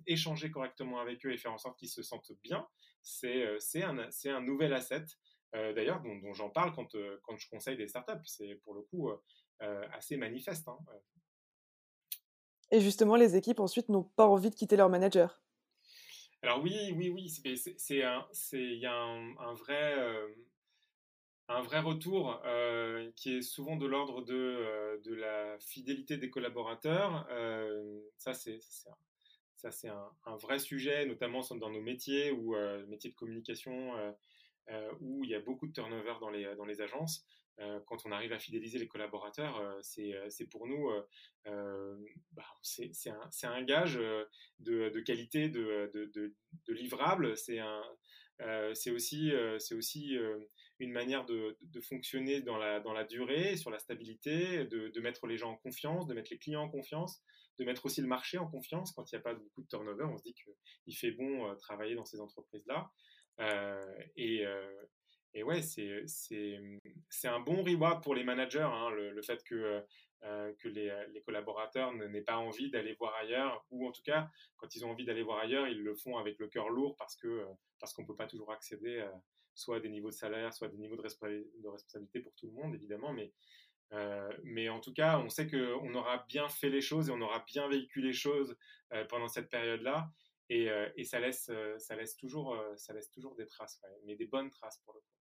échanger 0.07 0.51
correctement 0.51 1.01
avec 1.01 1.25
eux 1.27 1.33
et 1.33 1.37
faire 1.37 1.53
en 1.53 1.59
sorte 1.59 1.79
qu'ils 1.79 1.91
se 1.91 2.03
sentent 2.03 2.33
bien, 2.43 2.67
c'est 3.03 3.83
un, 3.83 4.41
nouvel 4.41 4.73
asset, 4.73 5.05
d'ailleurs, 5.53 6.01
dont, 6.03 6.33
j'en 6.33 6.49
parle 6.49 6.73
quand, 6.73 6.97
quand 7.23 7.37
je 7.37 7.49
conseille 7.51 7.77
des 7.77 7.89
startups. 7.89 8.25
C'est 8.25 8.55
pour 8.65 8.75
le 8.75 8.83
coup 8.83 9.11
assez 9.61 10.17
manifeste. 10.17 10.67
Hein, 10.69 10.79
et 12.71 12.81
justement, 12.81 13.17
les 13.17 13.37
équipes 13.37 13.61
ensuite 13.61 13.89
n'ont 13.89 14.05
pas 14.05 14.27
envie 14.27 14.51
de 14.51 14.55
quitter 14.55 14.77
leur 14.77 14.89
manager. 14.89 15.41
Alors 16.43 16.63
oui, 16.63 16.93
oui, 16.95 17.09
oui, 17.09 17.29
c'est 17.29 18.03
un, 18.03 18.27
il 18.53 18.79
y 18.79 18.87
a 18.87 18.95
un, 18.95 19.55
vrai, 19.55 19.95
un 21.49 21.63
vrai 21.63 21.81
retour 21.81 22.43
qui 23.17 23.39
est 23.39 23.43
souvent 23.43 23.77
de 23.77 23.87
l'ordre 23.87 24.23
de, 24.23 25.01
de 25.05 25.15
la 25.15 25.59
fidélité 25.59 26.19
des 26.19 26.29
collaborateurs. 26.29 27.27
ça, 28.19 28.35
c'est 28.35 28.61
ça, 29.65 29.71
c'est 29.71 29.89
un, 29.89 30.37
vrai 30.37 30.59
sujet, 30.59 31.07
notamment 31.07 31.41
dans 31.59 31.71
nos 31.71 31.81
métiers, 31.81 32.31
ou 32.31 32.55
euh, 32.55 32.85
métiers 32.87 33.11
de 33.11 33.15
communication, 33.15 33.97
euh, 33.97 34.13
euh, 34.71 34.93
où 35.01 35.25
il 35.25 35.31
y 35.31 35.35
a 35.35 35.41
beaucoup 35.41 35.67
de 35.67 35.73
turnover 35.73 36.15
dans 36.21 36.31
les, 36.31 36.55
dans 36.57 36.67
les 36.67 36.81
agences. 36.83 37.25
Quand 37.87 38.05
on 38.05 38.13
arrive 38.13 38.33
à 38.33 38.39
fidéliser 38.39 38.79
les 38.79 38.89
collaborateurs, 38.89 39.79
c'est 39.83 40.49
pour 40.51 40.67
nous, 40.67 40.91
bah, 41.45 42.45
c'est 42.63 43.45
un, 43.45 43.63
gage 43.63 43.99
de, 44.59 45.01
qualité 45.01 45.49
de, 45.49 46.35
livrable. 46.69 47.37
C'est 47.37 47.61
aussi, 48.91 49.33
une 50.81 50.93
manière 50.93 51.25
de, 51.25 51.57
fonctionner 51.81 52.41
dans 52.41 52.57
la, 52.57 53.05
durée, 53.05 53.57
sur 53.57 53.71
la 53.71 53.79
stabilité, 53.79 54.65
de, 54.65 55.01
mettre 55.01 55.27
les 55.27 55.37
gens 55.37 55.53
en 55.53 55.57
confiance, 55.57 56.07
de 56.07 56.15
mettre 56.15 56.31
les 56.33 56.39
clients 56.39 56.63
en 56.63 56.71
confiance 56.71 57.23
de 57.59 57.65
mettre 57.65 57.87
aussi 57.87 58.01
le 58.01 58.07
marché 58.07 58.39
en 58.39 58.49
confiance 58.49 58.93
quand 58.93 59.11
il 59.11 59.15
n'y 59.15 59.21
a 59.21 59.23
pas 59.23 59.35
beaucoup 59.35 59.63
de 59.63 59.69
turnover. 59.69 60.05
On 60.05 60.17
se 60.17 60.23
dit 60.23 60.35
qu'il 60.35 60.97
fait 60.97 61.13
bon 61.13 61.49
euh, 61.49 61.55
travailler 61.55 61.95
dans 61.95 62.05
ces 62.05 62.21
entreprises-là. 62.21 62.91
Euh, 63.41 63.99
et, 64.17 64.47
euh, 64.47 64.85
et, 65.35 65.43
ouais, 65.43 65.63
c'est 65.63 67.29
un 67.29 67.41
bon 67.41 67.63
reward 67.63 68.03
pour 68.03 68.15
les 68.15 68.25
managers, 68.25 68.61
hein, 68.61 68.91
le, 68.91 69.23
fait 69.23 69.43
que, 69.45 69.85
que 70.23 70.69
les, 70.69 70.93
les, 71.13 71.21
collaborateurs 71.23 71.93
n'aient 71.93 72.23
pas 72.23 72.39
envie 72.39 72.71
d'aller 72.71 72.95
voir 72.95 73.15
ailleurs, 73.17 73.65
ou 73.71 73.87
en 73.87 73.93
tout 73.93 74.03
cas, 74.03 74.31
quand 74.57 74.75
ils 74.75 74.85
ont 74.85 74.91
envie 74.91 75.05
d'aller 75.05 75.23
voir 75.23 75.39
ailleurs, 75.39 75.67
ils 75.69 75.83
le 75.83 75.95
font 75.95 76.17
avec 76.17 76.39
le 76.39 76.49
cœur 76.49 76.69
lourd 76.69 76.97
parce 76.97 77.17
qu'on 77.17 77.59
parce 77.81 77.93
qu'on 77.93 78.03
ne 78.03 78.07
peut 78.07 78.17
pas 78.17 78.27
toujours 78.27 78.53
accéder 78.53 79.07
soit 79.55 79.77
à 79.77 79.81
des 79.81 79.89
niveaux 79.89 80.11
de 80.11 80.15
salaire, 80.15 80.53
soit 80.53 80.69
à 80.69 80.71
des 80.71 80.77
niveaux 80.77 80.97
de, 80.97 81.03
responsabilité 81.03 82.21
pour 82.21 82.35
tout 82.35 82.47
le 82.47 82.53
monde, 82.53 82.75
évidemment, 82.75 83.13
mais 83.13 83.33
euh, 83.93 84.33
mais 84.43 84.69
en 84.69 84.81
tout 84.81 84.93
cas, 84.93 85.19
on 85.19 85.29
sait 85.29 85.49
qu'on 85.49 85.95
aura 85.95 86.25
bien 86.29 86.49
fait 86.49 86.71
les 86.71 86.81
choses 86.81 87.09
et 87.09 87.13
on 87.13 87.21
aura 87.21 87.45
bien 87.47 87.69
vécu 87.69 88.01
les 88.01 88.13
choses 88.13 88.57
euh, 88.93 89.05
pendant 89.05 89.29
cette 89.29 89.51
période-là. 89.51 90.11
Et, 90.49 90.69
euh, 90.69 90.91
et, 90.97 91.05
ça, 91.05 91.21
laisse, 91.21 91.51
ça, 91.79 91.97
laisse 91.97 92.17
toujours, 92.17 92.59
ça 92.77 92.93
laisse 92.93 93.11
toujours 93.11 93.35
des 93.37 93.47
traces, 93.47 93.81
mais 94.05 94.17
des 94.17 94.27
bonnes 94.27 94.51
traces 94.51 94.79
pour 94.85 94.95
le 94.95 95.01
coup. 95.01 95.24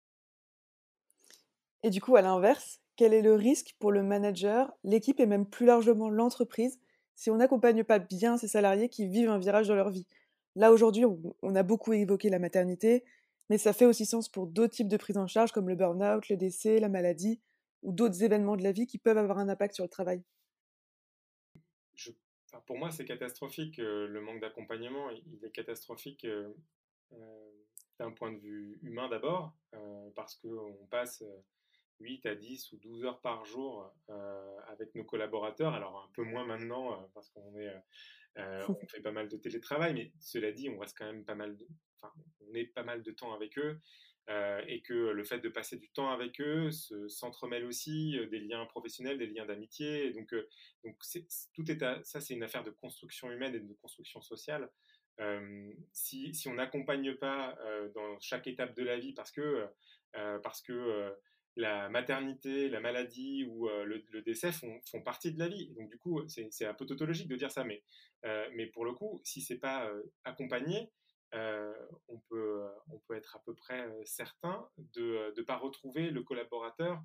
Et 1.86 1.92
du 1.92 2.02
coup, 2.02 2.16
à 2.16 2.24
l'inverse, 2.24 2.82
quel 2.96 3.14
est 3.14 3.22
le 3.22 3.36
risque 3.36 3.76
pour 3.78 3.92
le 3.92 4.02
manager, 4.02 4.74
l'équipe 4.84 5.20
et 5.20 5.28
même 5.28 5.48
plus 5.48 5.68
largement 5.68 6.10
l'entreprise 6.10 6.80
si 7.14 7.30
on 7.30 7.36
n'accompagne 7.36 7.84
pas 7.84 8.00
bien 8.00 8.38
ces 8.38 8.48
salariés 8.48 8.90
qui 8.90 9.08
vivent 9.08 9.30
un 9.30 9.38
virage 9.38 9.68
dans 9.68 9.76
leur 9.76 9.92
vie? 9.92 10.08
Là, 10.56 10.72
aujourd'hui, 10.72 11.06
on, 11.06 11.56
a 11.56 11.62
beaucoup 11.62 11.94
évoqué 11.94 12.30
la 12.30 12.40
maternité, 12.40 13.04
mais 13.52 13.60
ça 13.60 13.72
fait 13.72 13.86
aussi 13.86 14.08
sens 14.08 14.30
pour 14.30 14.48
d'autres 14.48 14.74
types 14.74 14.88
de 14.88 14.98
prise 14.98 15.20
en 15.20 15.28
charge 15.28 15.52
comme 15.52 15.70
le 15.70 15.76
burn-out, 15.76 16.28
le 16.28 16.38
décès, 16.38 16.80
la 16.80 16.90
maladie 16.90 17.40
ou 17.84 17.92
d'autres 17.92 18.24
événements 18.24 18.58
de 18.58 18.64
la 18.64 18.72
vie 18.72 18.88
qui 18.88 18.98
peuvent 18.98 19.20
avoir 19.20 19.38
un 19.38 19.48
impact 19.48 19.76
sur 19.76 19.84
le 19.84 19.90
travail 19.90 20.24
Pour 22.66 22.80
moi, 22.80 22.90
c'est 22.90 23.06
catastrophique. 23.06 23.78
Euh, 23.78 24.08
le 24.08 24.22
manque 24.22 24.42
d'accompagnement, 24.42 25.12
il 25.12 25.46
est 25.46 25.52
catastrophique 25.52 26.26
euh, 26.26 26.52
euh, 27.14 27.52
d'un 28.00 28.10
point 28.10 28.32
de 28.32 28.40
vue 28.40 28.80
humain 28.82 29.08
d'abord, 29.08 29.54
parce 30.16 30.34
qu'on 30.34 30.88
passe 30.90 31.24
8 32.00 32.26
à 32.26 32.36
10 32.36 32.72
ou 32.74 32.78
12 32.78 33.06
heures 33.06 33.22
par 33.22 33.46
jour 33.46 33.92
avec 34.68 34.94
nos 34.96 35.04
collaborateurs. 35.04 35.74
Alors 35.74 35.98
un 35.98 36.12
peu 36.14 36.24
moins 36.24 36.46
maintenant, 36.46 37.10
parce 37.14 37.30
qu'on 37.30 37.58
est... 37.58 37.74
on 38.38 38.88
fait 38.88 39.02
pas 39.02 39.12
mal 39.12 39.30
de 39.30 39.38
télétravail, 39.38 39.94
mais 39.94 40.12
cela 40.20 40.52
dit, 40.52 40.70
on 40.70 40.80
reste 40.80 40.98
quand 40.98 41.06
même 41.06 41.26
pas 41.26 41.36
mal 41.36 41.56
de, 41.58 41.68
enfin, 42.00 42.14
on 42.42 42.54
est 42.54 42.66
pas 42.66 42.84
mal 42.84 43.04
de 43.04 43.12
temps 43.12 43.34
avec 43.34 43.58
eux. 43.58 43.80
Euh, 44.28 44.60
et 44.68 44.82
que 44.82 44.94
le 44.94 45.24
fait 45.24 45.38
de 45.38 45.50
passer 45.50 45.78
du 45.78 45.88
temps 45.92 46.10
avec 46.10 46.42
eux 46.42 46.72
s'entremêle 47.08 47.64
aussi 47.64 48.18
euh, 48.18 48.26
des 48.26 48.40
liens 48.40 48.66
professionnels, 48.66 49.20
des 49.20 49.28
liens 49.28 49.46
d'amitié. 49.46 50.12
Donc, 50.14 50.34
euh, 50.34 50.50
donc 50.84 50.98
tout 51.54 51.72
est 51.72 52.04
ça, 52.04 52.22
c'est 52.22 52.34
une 52.34 52.42
affaire 52.42 52.64
de 52.64 52.72
construction 52.72 53.32
humaine 53.32 53.54
et 53.54 53.60
de 53.60 53.74
construction 53.74 54.22
sociale. 54.22 54.68
si, 55.92 56.34
si, 56.34 56.48
on 56.48 56.56
n'accompagne 56.56 57.14
pas 57.16 57.58
dans 57.94 58.20
chaque 58.20 58.48
étape 58.48 58.76
de 58.76 58.84
la 58.84 58.98
vie 58.98 59.14
parce 59.14 59.32
que, 59.32 59.68
parce 60.44 60.62
que 60.62 61.16
la 61.56 61.90
maternité, 61.90 62.70
la 62.70 62.80
maladie 62.80 63.46
ou 63.46 63.68
le, 63.68 64.22
décès 64.22 64.52
font, 64.52 65.02
partie 65.04 65.34
de 65.34 65.40
la 65.40 65.48
vie. 65.48 65.72
Donc 65.78 65.90
du 65.90 65.98
coup, 65.98 66.22
c'est 66.28 66.66
un 66.66 66.74
peu 66.74 66.86
tautologique 66.86 67.28
de 67.28 67.36
dire 67.36 67.52
ça, 67.52 67.64
mais, 67.64 67.84
mais 68.54 68.68
pour 68.68 68.86
le 68.86 68.94
coup, 68.94 69.22
si 69.24 69.42
c'est 69.42 69.60
pas 69.60 69.90
accompagné, 70.26 70.92
euh, 71.36 71.74
on, 72.08 72.18
peut, 72.30 72.62
euh, 72.62 72.70
on 72.92 73.00
peut 73.00 73.16
être 73.16 73.36
à 73.36 73.40
peu 73.46 73.54
près 73.54 73.82
euh, 73.82 74.02
certain 74.06 74.66
de 74.94 75.34
ne 75.36 75.42
pas 75.42 75.58
retrouver 75.58 76.10
le 76.10 76.24
collaborateur 76.24 77.02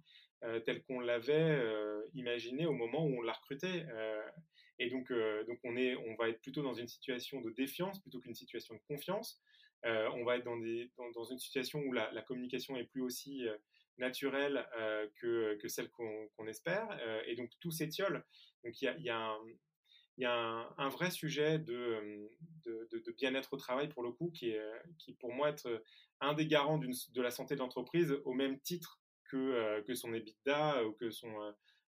tel 0.65 0.83
qu'on 0.85 1.01
l'avait 1.01 1.63
imaginé 2.15 2.65
au 2.65 2.73
moment 2.73 3.05
où 3.05 3.19
on 3.19 3.21
l'a 3.21 3.35
recruté. 3.35 3.85
et 4.79 4.89
donc, 4.89 5.13
donc 5.13 5.59
on, 5.65 5.77
est, 5.77 5.97
on 5.97 6.15
va 6.15 6.31
être 6.31 6.41
plutôt 6.41 6.63
dans 6.63 6.73
une 6.73 6.89
situation 6.89 7.43
de 7.43 7.51
défiance 7.51 8.01
plutôt 8.01 8.21
qu'une 8.21 8.35
situation 8.35 8.75
de 8.75 8.81
confiance. 8.89 9.39
on 9.85 10.25
va 10.25 10.39
être 10.39 10.45
dans, 10.45 10.57
des, 10.57 10.91
dans, 10.97 11.25
une 11.25 11.39
situation 11.39 11.81
où 11.81 11.93
la, 11.93 12.23
communication 12.23 12.75
est 12.79 12.85
plus 12.85 13.03
aussi 13.03 13.47
naturelle 14.01 14.67
que, 15.17 15.55
que, 15.57 15.69
celle 15.69 15.91
qu'on 15.91 16.47
espère. 16.47 16.89
et 17.27 17.37
donc 17.37 17.51
tout 17.61 17.71
s'étiole. 17.71 18.25
Donc 18.65 18.81
il 18.83 19.03
y 19.03 19.09
a, 19.11 19.39
un, 20.79 20.89
vrai 20.89 21.11
sujet 21.11 21.59
de, 21.59 22.29
de, 22.65 23.13
bien-être 23.13 23.53
au 23.53 23.57
travail, 23.57 23.89
pour 23.89 24.03
le 24.03 24.11
coup, 24.11 24.31
qui, 24.31 24.51
est, 24.51 25.13
pour 25.21 25.33
moi, 25.33 25.51
être 25.51 25.83
un 26.21 26.35
des 26.35 26.47
garants 26.47 26.79
de 26.79 27.23
la 27.23 27.31
santé 27.31 27.55
de 27.55 27.61
l'entreprise 27.61 28.13
au 28.25 28.33
même 28.33 28.59
titre 28.61 29.01
que, 29.31 29.37
euh, 29.37 29.95
son 29.95 30.13
EBITDA 30.13 30.85
ou 30.85 30.97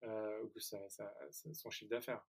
euh, 0.03 0.47
que 0.53 0.59
son 0.59 1.69
chiffre 1.69 1.89
d'affaires. 1.89 2.25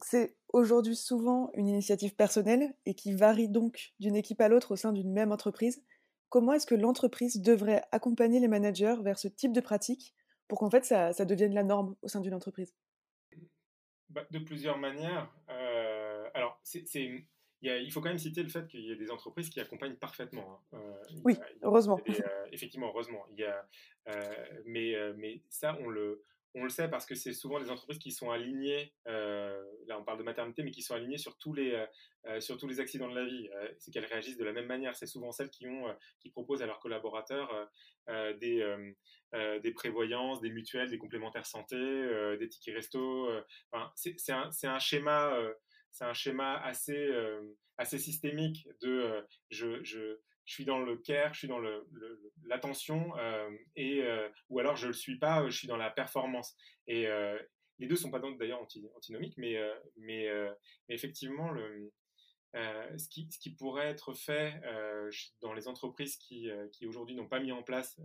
C'est 0.00 0.36
aujourd'hui 0.48 0.96
souvent 0.96 1.50
une 1.52 1.68
initiative 1.68 2.14
personnelle 2.14 2.74
et 2.86 2.94
qui 2.94 3.12
varie 3.12 3.48
donc 3.48 3.92
d'une 4.00 4.16
équipe 4.16 4.40
à 4.40 4.48
l'autre 4.48 4.72
au 4.72 4.76
sein 4.76 4.92
d'une 4.92 5.12
même 5.12 5.32
entreprise. 5.32 5.84
Comment 6.32 6.54
est-ce 6.54 6.66
que 6.66 6.74
l'entreprise 6.74 7.42
devrait 7.42 7.82
accompagner 7.92 8.40
les 8.40 8.48
managers 8.48 8.94
vers 9.02 9.18
ce 9.18 9.28
type 9.28 9.52
de 9.52 9.60
pratique 9.60 10.14
pour 10.48 10.60
qu'en 10.60 10.70
fait 10.70 10.82
ça, 10.82 11.12
ça 11.12 11.26
devienne 11.26 11.52
la 11.52 11.62
norme 11.62 11.94
au 12.00 12.08
sein 12.08 12.22
d'une 12.22 12.32
entreprise? 12.32 12.74
Bah, 14.08 14.26
de 14.30 14.38
plusieurs 14.38 14.78
manières. 14.78 15.30
Euh, 15.50 16.30
alors, 16.32 16.58
c'est, 16.64 16.86
il, 17.60 17.92
faut 17.92 18.00
quand 18.00 18.08
même 18.08 18.16
citer 18.16 18.42
le 18.42 18.48
fait 18.48 18.66
qu'il 18.66 18.80
y 18.80 18.92
a 18.92 18.94
des 18.94 19.10
entreprises 19.10 19.50
qui 19.50 19.60
accompagnent 19.60 19.96
parfaitement. 19.96 20.58
Hein. 20.72 20.78
Euh, 20.78 21.20
oui, 21.22 21.36
heureusement. 21.60 22.00
Euh, 22.08 22.46
effectivement, 22.50 22.88
heureusement. 22.88 23.26
Il 23.32 23.40
y 23.40 23.44
a, 23.44 23.68
mais, 24.64 24.94
mais 25.18 25.42
ça, 25.50 25.76
on 25.82 25.90
le, 25.90 26.24
on 26.54 26.64
le 26.64 26.70
sait 26.70 26.88
parce 26.88 27.06
que 27.06 27.14
c'est 27.14 27.32
souvent 27.32 27.58
les 27.58 27.70
entreprises 27.70 27.98
qui 27.98 28.12
sont 28.12 28.30
alignées, 28.30 28.92
euh, 29.06 29.62
là 29.86 29.98
on 29.98 30.04
parle 30.04 30.18
de 30.18 30.22
maternité, 30.22 30.62
mais 30.62 30.70
qui 30.70 30.82
sont 30.82 30.94
alignées 30.94 31.18
sur 31.18 31.38
tous 31.38 31.54
les, 31.54 31.86
sur 32.40 32.58
tous 32.58 32.66
les 32.66 32.78
accidents 32.80 33.08
de 33.08 33.14
la 33.14 33.24
vie. 33.24 33.48
c'est 33.78 33.90
qu'elles 33.90 34.06
réagissent 34.06 34.36
de 34.36 34.44
la 34.44 34.52
même 34.52 34.66
manière. 34.66 34.94
C'est 34.94 35.06
souvent 35.06 35.32
celles 35.32 35.50
qui, 35.50 35.66
ont, 35.66 35.84
qui 36.20 36.30
proposent 36.30 36.62
à 36.62 36.66
leurs 36.66 36.78
collaborateurs 36.78 37.70
des, 38.08 38.76
des 39.62 39.72
prévoyances, 39.72 40.40
des 40.40 40.50
mutuelles, 40.50 40.90
des 40.90 40.98
complémentaires 40.98 41.46
santé, 41.46 41.76
des 42.38 42.48
tickets 42.48 42.74
resto. 42.74 43.28
c'est 43.94 44.32
un, 44.32 44.50
un, 44.64 44.78
schéma 44.78 45.34
un 46.00 46.14
schéma 46.14 46.60
assez, 46.62 47.10
assez 47.78 47.98
systémique 47.98 48.68
de 48.82 49.26
je, 49.50 49.82
je, 49.82 50.18
je 50.44 50.54
suis 50.54 50.64
dans 50.64 50.80
le 50.80 50.96
care, 50.96 51.32
je 51.34 51.40
suis 51.40 51.48
dans 51.48 51.60
l'attention, 52.44 53.16
euh, 53.18 53.50
et 53.76 54.02
euh, 54.02 54.28
ou 54.48 54.58
alors 54.58 54.76
je 54.76 54.88
le 54.88 54.92
suis 54.92 55.18
pas, 55.18 55.48
je 55.48 55.56
suis 55.56 55.68
dans 55.68 55.76
la 55.76 55.90
performance. 55.90 56.56
Et 56.86 57.06
euh, 57.06 57.38
les 57.78 57.86
deux 57.86 57.96
sont 57.96 58.10
pas 58.10 58.20
d'ailleurs 58.38 58.64
antinomiques, 58.96 59.36
mais, 59.38 59.58
effectivement, 60.88 61.52
ce, 62.54 63.08
qui, 63.08 63.54
pourrait 63.56 63.88
être 63.88 64.14
fait 64.14 64.60
dans 65.40 65.52
les 65.52 65.66
entreprises 65.66 66.16
qui, 66.16 66.48
aujourd'hui 66.86 67.16
n'ont 67.16 67.28
pas 67.28 67.40
mis 67.40 67.50
en 67.50 67.62
place 67.62 68.00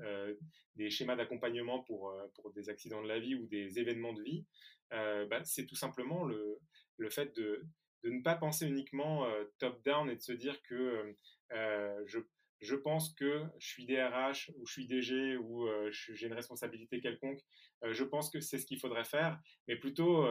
des 0.75 0.89
schémas 0.89 1.15
d'accompagnement 1.15 1.83
pour, 1.83 2.11
des 2.55 2.69
accidents 2.69 3.03
de 3.03 3.07
la 3.07 3.19
vie 3.19 3.35
ou 3.35 3.45
des 3.45 3.77
événements 3.77 4.13
de 4.13 4.23
vie, 4.23 4.45
bah, 4.89 5.43
c'est 5.43 5.67
tout 5.67 5.75
simplement 5.75 6.23
le, 6.23 6.59
le 6.97 7.09
fait 7.11 7.35
de, 7.35 7.67
de 8.03 8.09
ne 8.09 8.21
pas 8.21 8.35
penser 8.35 8.67
uniquement 8.67 9.27
top-down 9.59 10.09
et 10.09 10.15
de 10.15 10.21
se 10.21 10.31
dire 10.31 10.61
que 10.63 11.15
je, 12.05 12.19
je, 12.61 12.75
pense 12.75 13.13
que 13.13 13.43
je 13.59 13.67
suis 13.67 13.85
DRH 13.85 14.51
ou 14.57 14.65
je 14.65 14.73
suis 14.73 14.87
DG 14.87 15.37
ou 15.37 15.67
j'ai 15.89 16.27
une 16.27 16.33
responsabilité 16.33 16.99
quelconque. 16.99 17.41
Je 17.83 18.03
pense 18.03 18.29
que 18.29 18.39
c'est 18.39 18.57
ce 18.57 18.65
qu'il 18.65 18.79
faudrait 18.79 19.03
faire, 19.03 19.39
mais 19.67 19.75
plutôt 19.75 20.27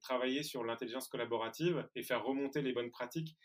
travailler 0.00 0.42
sur 0.42 0.64
l'intelligence 0.64 1.08
collaborative 1.08 1.88
et 1.94 2.02
faire 2.02 2.24
remonter 2.24 2.62
les 2.62 2.72
bonnes 2.72 2.90
pratiques 2.90 3.36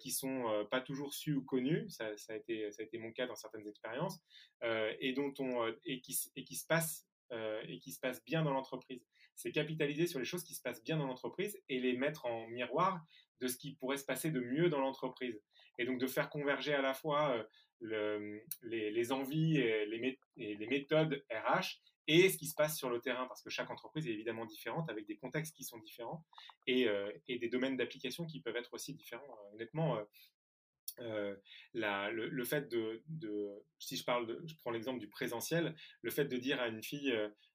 qui 0.00 0.10
sont 0.10 0.66
pas 0.70 0.80
toujours 0.80 1.14
sues 1.14 1.34
ou 1.34 1.44
connues. 1.44 1.88
Ça, 1.88 2.16
ça, 2.16 2.32
a 2.32 2.36
été, 2.36 2.70
ça 2.72 2.82
a 2.82 2.86
été 2.86 2.98
mon 2.98 3.12
cas 3.12 3.26
dans 3.26 3.36
certaines 3.36 3.66
expériences 3.68 4.20
et 4.62 5.12
dont 5.12 5.32
on 5.38 5.72
et 5.84 6.00
qui, 6.00 6.18
et 6.36 6.44
qui 6.44 6.56
se 6.56 6.66
passe 6.66 7.06
et 7.32 7.78
qui 7.80 7.92
se 7.92 8.00
passe 8.00 8.24
bien 8.24 8.42
dans 8.42 8.52
l'entreprise. 8.52 9.04
C'est 9.36 9.52
capitaliser 9.52 10.06
sur 10.06 10.18
les 10.18 10.24
choses 10.24 10.42
qui 10.42 10.54
se 10.54 10.62
passent 10.62 10.82
bien 10.82 10.96
dans 10.96 11.06
l'entreprise 11.06 11.60
et 11.68 11.78
les 11.78 11.96
mettre 11.96 12.26
en 12.26 12.48
miroir 12.48 13.04
de 13.40 13.48
ce 13.48 13.56
qui 13.56 13.74
pourrait 13.74 13.98
se 13.98 14.04
passer 14.04 14.30
de 14.30 14.40
mieux 14.40 14.68
dans 14.68 14.80
l'entreprise 14.80 15.40
et 15.78 15.84
donc 15.84 16.00
de 16.00 16.06
faire 16.06 16.30
converger 16.30 16.74
à 16.74 16.80
la 16.80 16.94
fois 16.94 17.46
euh, 17.82 18.40
les, 18.62 19.12
envies 19.12 19.58
et 19.58 19.86
les, 19.86 20.66
méthodes 20.66 21.22
RH 21.30 21.80
et 22.08 22.30
ce 22.30 22.38
qui 22.38 22.46
se 22.46 22.54
passe 22.54 22.76
sur 22.76 22.88
le 22.88 23.00
terrain, 23.00 23.26
parce 23.26 23.42
que 23.42 23.50
chaque 23.50 23.70
entreprise 23.70 24.06
est 24.06 24.12
évidemment 24.12 24.46
différente, 24.46 24.88
avec 24.88 25.06
des 25.06 25.16
contextes 25.16 25.54
qui 25.54 25.64
sont 25.64 25.78
différents 25.78 26.24
et, 26.66 26.88
euh, 26.88 27.10
des 27.28 27.48
domaines 27.48 27.76
d'application 27.76 28.24
qui 28.26 28.40
peuvent 28.40 28.56
être 28.56 28.72
aussi 28.72 28.94
différents. 28.94 29.22
Euh, 29.24 29.54
honnêtement, 29.54 29.98
le, 30.98 32.44
fait 32.44 32.68
de, 32.68 33.02
si 33.78 33.96
je 33.96 34.04
parle, 34.04 34.26
de, 34.26 34.42
je 34.46 34.54
prends 34.56 34.70
l'exemple 34.70 35.00
du 35.00 35.08
présentiel, 35.08 35.74
le 36.02 36.10
fait 36.10 36.26
de 36.26 36.36
dire 36.36 36.60
à 36.60 36.68
une 36.68 36.82
fille, 36.82 37.14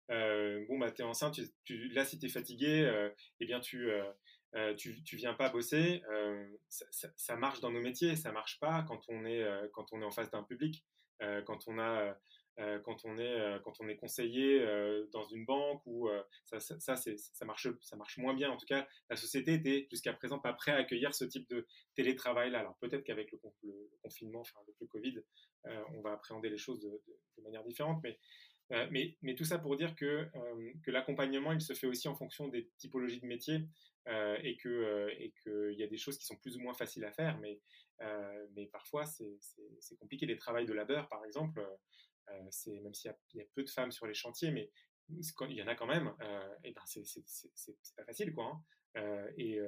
bon 0.10 0.80
bah 0.80 0.92
t'es 0.92 1.04
enceinte, 1.04 1.40
là 1.70 2.06
si 2.06 2.20
t'es 2.20 2.30
fatigué, 2.30 3.12
eh 3.40 3.46
bien 3.46 3.60
tu 3.60 3.90
euh, 4.56 4.76
tu, 4.76 5.02
tu 5.04 5.16
viens 5.16 5.34
pas 5.34 5.50
bosser, 5.50 6.04
euh, 6.12 6.46
ça, 6.68 7.38
marche 7.38 7.62
dans 7.62 7.72
nos 7.72 7.80
métiers, 7.80 8.18
ça 8.18 8.34
marche 8.34 8.60
pas 8.60 8.84
quand 8.86 9.00
on 9.08 9.24
est, 9.26 9.42
euh, 9.42 9.68
quand 9.72 9.94
on 9.94 10.02
est 10.02 10.06
en 10.06 10.12
face 10.12 10.30
d'un 10.30 10.44
public, 10.44 10.86
quand 11.46 11.68
on 11.68 11.78
a 11.78 12.18
quand, 12.84 13.06
on 13.06 13.18
est, 13.18 13.60
quand 13.64 13.74
on 13.80 13.88
est 13.88 13.96
conseiller 13.96 14.60
dans 15.12 15.24
une 15.24 15.46
banque 15.46 15.82
ou 15.86 16.10
ça, 16.46 16.60
ça, 16.60 16.96
ça, 16.96 17.46
marche, 17.46 17.68
ça 17.82 17.96
marche 17.96 18.18
moins 18.18 18.34
bien. 18.34 18.52
En 18.52 18.58
tout 18.58 18.66
cas, 18.66 18.88
la 19.10 19.16
société 19.16 19.54
était 19.54 19.88
jusqu'à 19.90 20.14
présent 20.14 20.40
pas 20.40 20.54
prête 20.54 20.76
à 20.76 20.80
accueillir 20.80 21.14
ce 21.16 21.26
type 21.26 21.50
de 21.50 21.66
télétravail-là. 21.96 22.60
Alors 22.60 22.78
peut-être 22.80 23.04
qu'avec 23.04 23.32
le, 23.32 23.40
confinement, 24.02 24.42
enfin 24.42 24.60
avec 24.64 24.76
le 24.80 24.88
Covid, 24.88 25.22
on 25.66 26.02
va 26.02 26.12
appréhender 26.12 26.50
les 26.50 26.58
choses 26.58 26.80
de, 26.82 27.02
manière 27.44 27.64
différente, 27.64 28.00
mais 28.04 28.20
euh, 28.72 28.88
mais, 28.90 29.18
mais, 29.22 29.36
tout 29.36 29.44
ça 29.44 29.60
pour 29.60 29.76
dire 29.76 29.96
que, 29.96 30.06
euh, 30.06 30.72
que 30.84 30.92
l'accompagnement, 30.92 31.52
il 31.52 31.62
se 31.62 31.74
fait 31.74 31.88
aussi 31.88 32.08
en 32.08 32.16
fonction 32.16 32.48
des 32.48 32.70
typologies 32.78 33.20
de 33.20 33.26
métiers 33.26 33.68
euh, 34.08 34.38
et 34.42 34.56
qu'il 34.56 35.76
y 35.78 35.84
a 35.84 35.88
des 35.88 35.98
choses 35.98 36.18
qui 36.18 36.26
sont 36.26 36.38
plus 36.38 36.56
ou 36.56 36.62
moins 36.62 36.74
faciles 36.74 37.04
à 37.04 37.12
faire, 37.12 37.38
mais, 37.40 37.60
mais 38.56 38.66
parfois 38.68 39.06
c'est 39.06 39.98
compliqué. 40.00 40.26
Les 40.26 40.38
travails 40.38 40.66
de 40.66 40.74
labeur, 40.74 41.08
par 41.10 41.24
exemple, 41.26 41.62
même 42.28 42.52
s'il 42.52 42.74
y, 42.74 43.38
y, 43.38 43.42
a 43.42 43.46
peu 43.54 43.64
de 43.64 43.70
femmes 43.70 43.92
sur 43.92 44.08
les 44.08 44.14
chantiers, 44.14 44.52
mais 44.52 44.72
il 45.10 45.56
y 45.56 45.64
en 45.64 45.68
a 45.68 45.76
quand 45.76 45.86
même, 45.86 46.14
et 46.64 46.72
ben 46.72 46.82
c'est 46.86 47.96
pas 47.96 48.06
facile, 48.06 48.34
quoi. 48.34 48.62
Hein. 48.96 49.28
Et, 49.38 49.60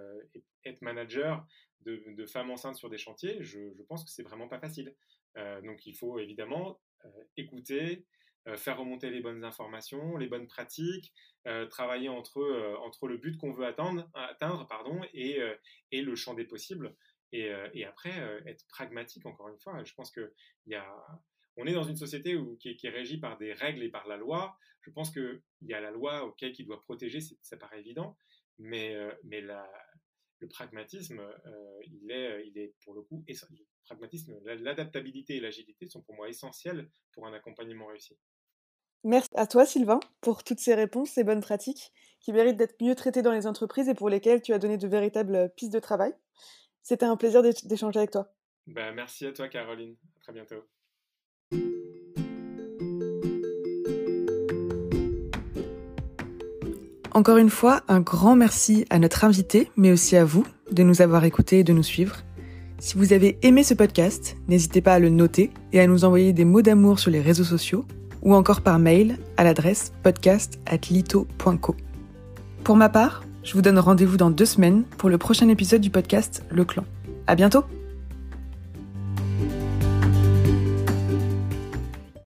être 0.66 0.82
manager 0.82 1.46
de, 1.82 2.26
femmes 2.26 2.52
enceintes 2.52 2.76
sur 2.76 2.90
des 2.90 2.98
chantiers, 2.98 3.38
je, 3.42 3.60
pense 3.88 4.04
que 4.04 4.12
c'est 4.12 4.24
vraiment 4.24 4.48
pas 4.48 4.60
facile. 4.60 4.96
donc 5.36 5.86
il 5.86 5.96
faut 5.96 6.20
évidemment 6.20 6.80
écouter, 7.38 8.06
faire 8.58 8.78
remonter 8.78 9.10
les 9.10 9.22
bonnes 9.22 9.44
informations, 9.44 10.18
les 10.18 10.28
bonnes 10.28 10.48
pratiques, 10.48 11.14
travailler 11.70 12.10
entre, 12.10 12.40
le 13.08 13.18
but 13.18 13.38
qu'on 13.38 13.52
veut 13.52 13.66
atteindre, 13.66 14.68
pardon, 14.68 15.02
et, 15.14 15.40
le 15.92 16.16
champ 16.16 16.34
des 16.34 16.46
possibles. 16.46 16.96
Et, 17.32 17.52
et 17.74 17.86
après, 17.86 18.12
être 18.46 18.66
pragmatique, 18.68 19.26
encore 19.26 19.50
une 19.50 19.60
fois. 19.60 19.84
Je 19.84 19.94
pense 19.94 20.12
que 20.12 20.34
y 20.68 20.76
a, 20.76 20.88
on 21.58 21.66
est 21.66 21.74
dans 21.74 21.84
une 21.84 21.96
société 21.96 22.36
où, 22.36 22.58
qui, 22.58 22.70
est, 22.70 22.90
régie 22.90 23.20
par 23.20 23.38
des 23.38 23.54
règles 23.54 23.84
et 23.84 23.90
par 23.90 24.08
la 24.08 24.18
loi. 24.18 24.58
Je 24.82 24.92
pense 24.92 25.12
qu'il 25.12 25.42
y 25.62 25.74
a 25.74 25.82
la 25.82 25.92
loi 25.92 26.26
auquel 26.26 26.52
qui 26.52 26.64
doit 26.64 26.82
protéger, 26.82 27.20
ça 27.42 27.58
paraît 27.58 27.80
évident, 27.80 28.18
mais, 28.60 28.96
mais 29.24 29.40
la, 29.40 29.70
le 30.40 30.48
pragmatisme, 30.48 31.22
il, 31.86 32.12
est, 32.12 32.48
il 32.48 32.58
est 32.58 32.74
pour 32.84 32.94
le 32.94 33.02
coup, 33.02 33.24
le 33.28 33.66
pragmatisme, 33.86 34.34
l'adaptabilité 34.44 35.38
et 35.38 35.40
l'agilité 35.40 35.88
sont 35.88 36.02
pour 36.02 36.16
moi 36.16 36.28
essentiels 36.28 36.90
pour 37.14 37.28
un 37.28 37.34
accompagnement 37.34 37.88
réussi. 37.88 38.18
Merci 39.06 39.30
à 39.36 39.48
toi, 39.48 39.66
Sylvain, 39.66 40.00
pour 40.22 40.44
toutes 40.44 40.60
ces 40.60 40.76
réponses, 40.76 41.12
ces 41.12 41.26
bonnes 41.26 41.42
pratiques 41.42 41.92
qui 42.22 42.32
méritent 42.32 42.56
d'être 42.56 42.82
mieux 42.82 42.96
traitées 42.96 43.22
dans 43.22 43.34
les 43.34 43.48
entreprises 43.48 43.90
et 43.90 43.94
pour 43.94 44.10
lesquelles 44.10 44.42
tu 44.42 44.54
as 44.54 44.60
donné 44.60 44.78
de 44.78 44.88
véritables 44.88 45.36
euh, 45.36 45.48
pistes 45.50 45.74
de 45.74 45.80
travail. 45.80 46.14
C'était 46.82 47.06
un 47.06 47.18
plaisir 47.18 47.44
d'échanger 47.44 48.00
avec 48.00 48.12
toi. 48.12 48.34
Ben, 48.66 48.94
merci 48.94 49.26
à 49.26 49.34
toi, 49.34 49.50
Caroline. 49.50 49.98
À 50.18 50.20
très 50.22 50.34
bientôt. 50.34 50.64
Encore 57.14 57.38
une 57.38 57.52
fois, 57.52 57.82
un 57.88 58.00
grand 58.00 58.36
merci 58.36 58.86
à 58.90 58.98
notre 58.98 59.24
invité, 59.24 59.70
mais 59.78 59.92
aussi 59.92 60.18
à 60.18 60.26
vous 60.26 60.46
de 60.72 60.82
nous 60.82 61.02
avoir 61.02 61.24
écoutés 61.26 61.60
et 61.60 61.64
de 61.64 61.74
nous 61.74 61.84
suivre. 61.84 62.18
Si 62.80 62.98
vous 62.98 63.14
avez 63.14 63.38
aimé 63.44 63.64
ce 63.64 63.76
podcast, 63.76 64.36
n'hésitez 64.48 64.82
pas 64.82 64.96
à 64.96 65.00
le 65.00 65.10
noter 65.10 65.52
et 65.74 65.80
à 65.80 65.88
nous 65.88 66.06
envoyer 66.06 66.34
des 66.34 66.44
mots 66.44 66.64
d'amour 66.64 67.00
sur 67.00 67.12
les 67.12 67.22
réseaux 67.22 67.44
sociaux 67.44 67.86
ou 68.24 68.34
encore 68.34 68.62
par 68.62 68.80
mail 68.80 69.20
à 69.38 69.44
l'adresse 69.44 69.94
podcast@lito.co. 70.02 71.76
Pour 72.64 72.76
ma 72.76 72.90
part, 72.90 73.24
je 73.44 73.54
vous 73.54 73.62
donne 73.62 73.78
rendez-vous 73.78 74.18
dans 74.18 74.32
deux 74.32 74.46
semaines 74.46 74.84
pour 74.98 75.10
le 75.10 75.18
prochain 75.18 75.50
épisode 75.50 75.82
du 75.82 75.92
podcast 75.92 76.44
Le 76.50 76.66
Clan. 76.66 76.86
À 77.28 77.36
bientôt! 77.36 77.64